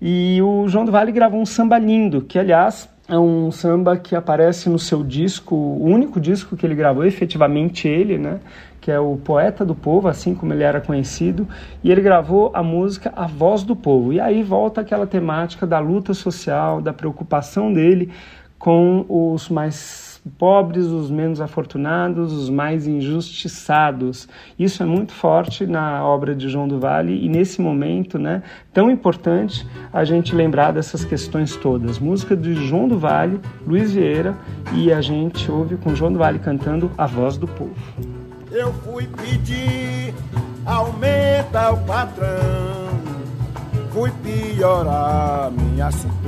E 0.00 0.40
o 0.40 0.68
João 0.68 0.84
do 0.84 0.92
Vale 0.92 1.10
gravou 1.10 1.40
um 1.40 1.46
samba 1.46 1.80
lindo, 1.80 2.22
que 2.22 2.38
aliás 2.38 2.88
é 3.10 3.18
um 3.18 3.50
samba 3.50 3.96
que 3.96 4.14
aparece 4.14 4.70
no 4.70 4.78
seu 4.78 5.02
disco, 5.02 5.54
o 5.54 5.84
único 5.84 6.20
disco 6.20 6.56
que 6.56 6.64
ele 6.64 6.76
gravou, 6.76 7.04
efetivamente 7.04 7.88
ele, 7.88 8.16
né? 8.16 8.38
Que 8.80 8.90
é 8.90 9.00
o 9.00 9.16
Poeta 9.16 9.64
do 9.64 9.74
Povo, 9.74 10.06
assim 10.06 10.34
como 10.34 10.52
ele 10.52 10.62
era 10.62 10.80
conhecido, 10.80 11.46
e 11.82 11.90
ele 11.90 12.00
gravou 12.00 12.52
a 12.54 12.62
música 12.62 13.12
A 13.16 13.26
Voz 13.26 13.64
do 13.64 13.74
Povo. 13.74 14.12
E 14.12 14.20
aí 14.20 14.44
volta 14.44 14.80
aquela 14.80 15.06
temática 15.06 15.66
da 15.66 15.80
luta 15.80 16.14
social, 16.14 16.80
da 16.80 16.92
preocupação 16.92 17.72
dele 17.72 18.10
com 18.58 19.04
os 19.08 19.48
mais 19.48 20.09
pobres, 20.38 20.86
os 20.86 21.10
menos 21.10 21.40
afortunados, 21.40 22.32
os 22.32 22.50
mais 22.50 22.86
injustiçados. 22.86 24.28
Isso 24.58 24.82
é 24.82 24.86
muito 24.86 25.12
forte 25.12 25.66
na 25.66 26.04
obra 26.04 26.34
de 26.34 26.48
João 26.48 26.68
do 26.68 26.78
Vale 26.78 27.24
e 27.24 27.28
nesse 27.28 27.60
momento, 27.60 28.18
né, 28.18 28.42
tão 28.72 28.90
importante 28.90 29.66
a 29.92 30.04
gente 30.04 30.34
lembrar 30.34 30.72
dessas 30.72 31.04
questões 31.04 31.56
todas. 31.56 31.98
Música 31.98 32.36
de 32.36 32.54
João 32.54 32.88
do 32.88 32.98
Vale, 32.98 33.40
Luiz 33.66 33.92
Vieira 33.92 34.36
e 34.74 34.92
a 34.92 35.00
gente 35.00 35.50
ouve 35.50 35.76
com 35.76 35.94
João 35.94 36.12
do 36.12 36.18
Vale 36.18 36.38
cantando 36.38 36.90
A 36.96 37.06
Voz 37.06 37.36
do 37.36 37.48
Povo. 37.48 37.74
Eu 38.50 38.72
fui 38.72 39.06
pedir 39.06 40.12
aumenta 40.64 41.60
ao 41.60 41.76
patrão, 41.78 42.90
fui 43.90 44.10
piorar 44.22 45.50
minha 45.50 45.90
situação. 45.90 46.20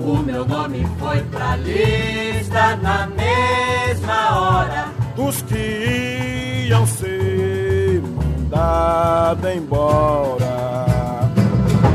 O 0.00 0.22
meu 0.22 0.44
nome 0.46 0.86
foi 0.98 1.20
pra 1.24 1.56
lista 1.56 2.76
na 2.76 3.06
mesma 3.08 4.38
hora 4.40 4.88
dos 5.16 5.42
que 5.42 6.66
iam 6.68 6.86
ser 6.86 8.00
mandados 8.02 9.50
embora. 9.50 11.30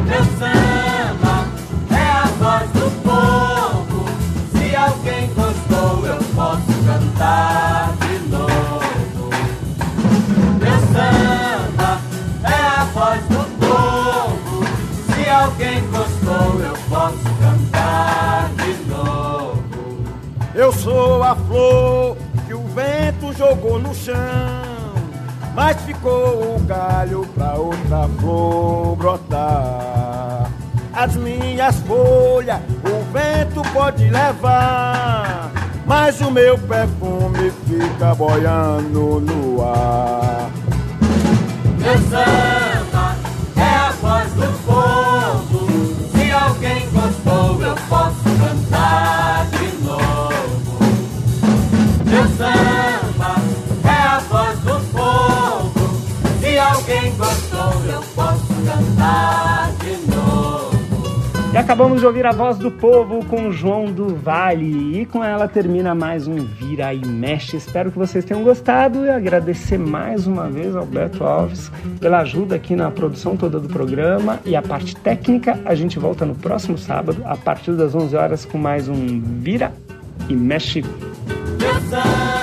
Meu 0.06 0.24
samba 0.38 1.48
é 1.92 2.06
a 2.12 2.26
voz 2.40 2.70
do 2.72 2.92
povo. 3.04 4.06
Se 4.52 4.76
alguém 4.76 5.30
gostou, 5.34 6.06
eu 6.06 6.18
posso 6.36 6.74
cantar 6.86 7.83
Sou 20.94 21.24
a 21.24 21.36
flor 21.36 22.18
que 22.46 22.54
o 22.54 22.62
vento 22.68 23.34
jogou 23.36 23.80
no 23.80 23.96
chão, 23.96 24.14
mas 25.56 25.76
ficou 25.82 26.56
o 26.56 26.60
galho 26.68 27.26
pra 27.34 27.56
outra 27.56 28.08
flor 28.20 28.96
brotar. 28.98 30.52
As 30.94 31.16
minhas 31.16 31.78
folhas 31.80 32.60
o 32.86 33.12
vento 33.12 33.64
pode 33.74 34.08
levar, 34.08 35.52
mas 35.88 36.22
o 36.22 36.30
meu 36.30 36.60
perfume 36.60 37.52
fica 37.66 38.14
boiando 38.14 39.20
no 39.20 39.64
ar. 39.64 40.52
Meu 41.80 41.98
samba 42.04 43.16
é 43.58 43.76
a 43.76 43.90
voz 44.00 44.32
do 44.34 44.64
povo. 44.64 45.68
Se 46.12 46.32
alguém 46.32 46.88
gostou, 46.92 47.64
eu 47.64 47.76
posso 47.90 48.13
samba 52.44 53.36
é 53.86 54.08
a 54.08 54.20
voz 54.20 54.60
do 54.60 54.92
povo. 54.92 55.72
Se 56.40 56.58
alguém 56.58 57.16
gostou, 57.16 57.74
eu 57.92 58.02
posso 58.16 58.54
cantar 58.66 59.72
de 59.80 60.12
novo. 60.12 60.74
E 61.54 61.58
acabamos 61.58 62.00
de 62.00 62.06
ouvir 62.08 62.26
a 62.26 62.32
voz 62.32 62.58
do 62.58 62.72
povo 62.72 63.24
com 63.26 63.52
João 63.52 63.86
do 63.86 64.16
Vale. 64.16 65.00
E 65.00 65.06
com 65.06 65.24
ela 65.24 65.48
termina 65.48 65.94
mais 65.94 66.28
um 66.28 66.36
Vira 66.44 66.94
e 66.94 67.06
Mexe. 67.06 67.56
Espero 67.56 67.92
que 67.92 67.98
vocês 67.98 68.26
tenham 68.26 68.44
gostado 68.44 69.06
e 69.06 69.10
agradecer 69.10 69.78
mais 69.78 70.26
uma 70.26 70.50
vez 70.50 70.76
ao 70.76 70.86
Beto 70.86 71.24
Alves 71.24 71.72
pela 72.00 72.22
ajuda 72.22 72.56
aqui 72.56 72.76
na 72.76 72.90
produção 72.90 73.38
toda 73.38 73.60
do 73.60 73.70
programa. 73.70 74.40
E 74.46 74.56
a 74.56 74.64
parte 74.64 74.96
técnica, 74.96 75.60
a 75.64 75.76
gente 75.76 76.00
volta 76.00 76.26
no 76.26 76.34
próximo 76.34 76.78
sábado, 76.78 77.22
a 77.24 77.38
partir 77.38 77.74
das 77.74 77.94
11 77.94 78.16
horas, 78.16 78.46
com 78.46 78.58
mais 78.58 78.90
um 78.90 79.22
Vira 79.22 79.72
e 80.28 80.34
Mexe. 80.34 80.84
Meu 81.60 81.74
samba 81.90 82.43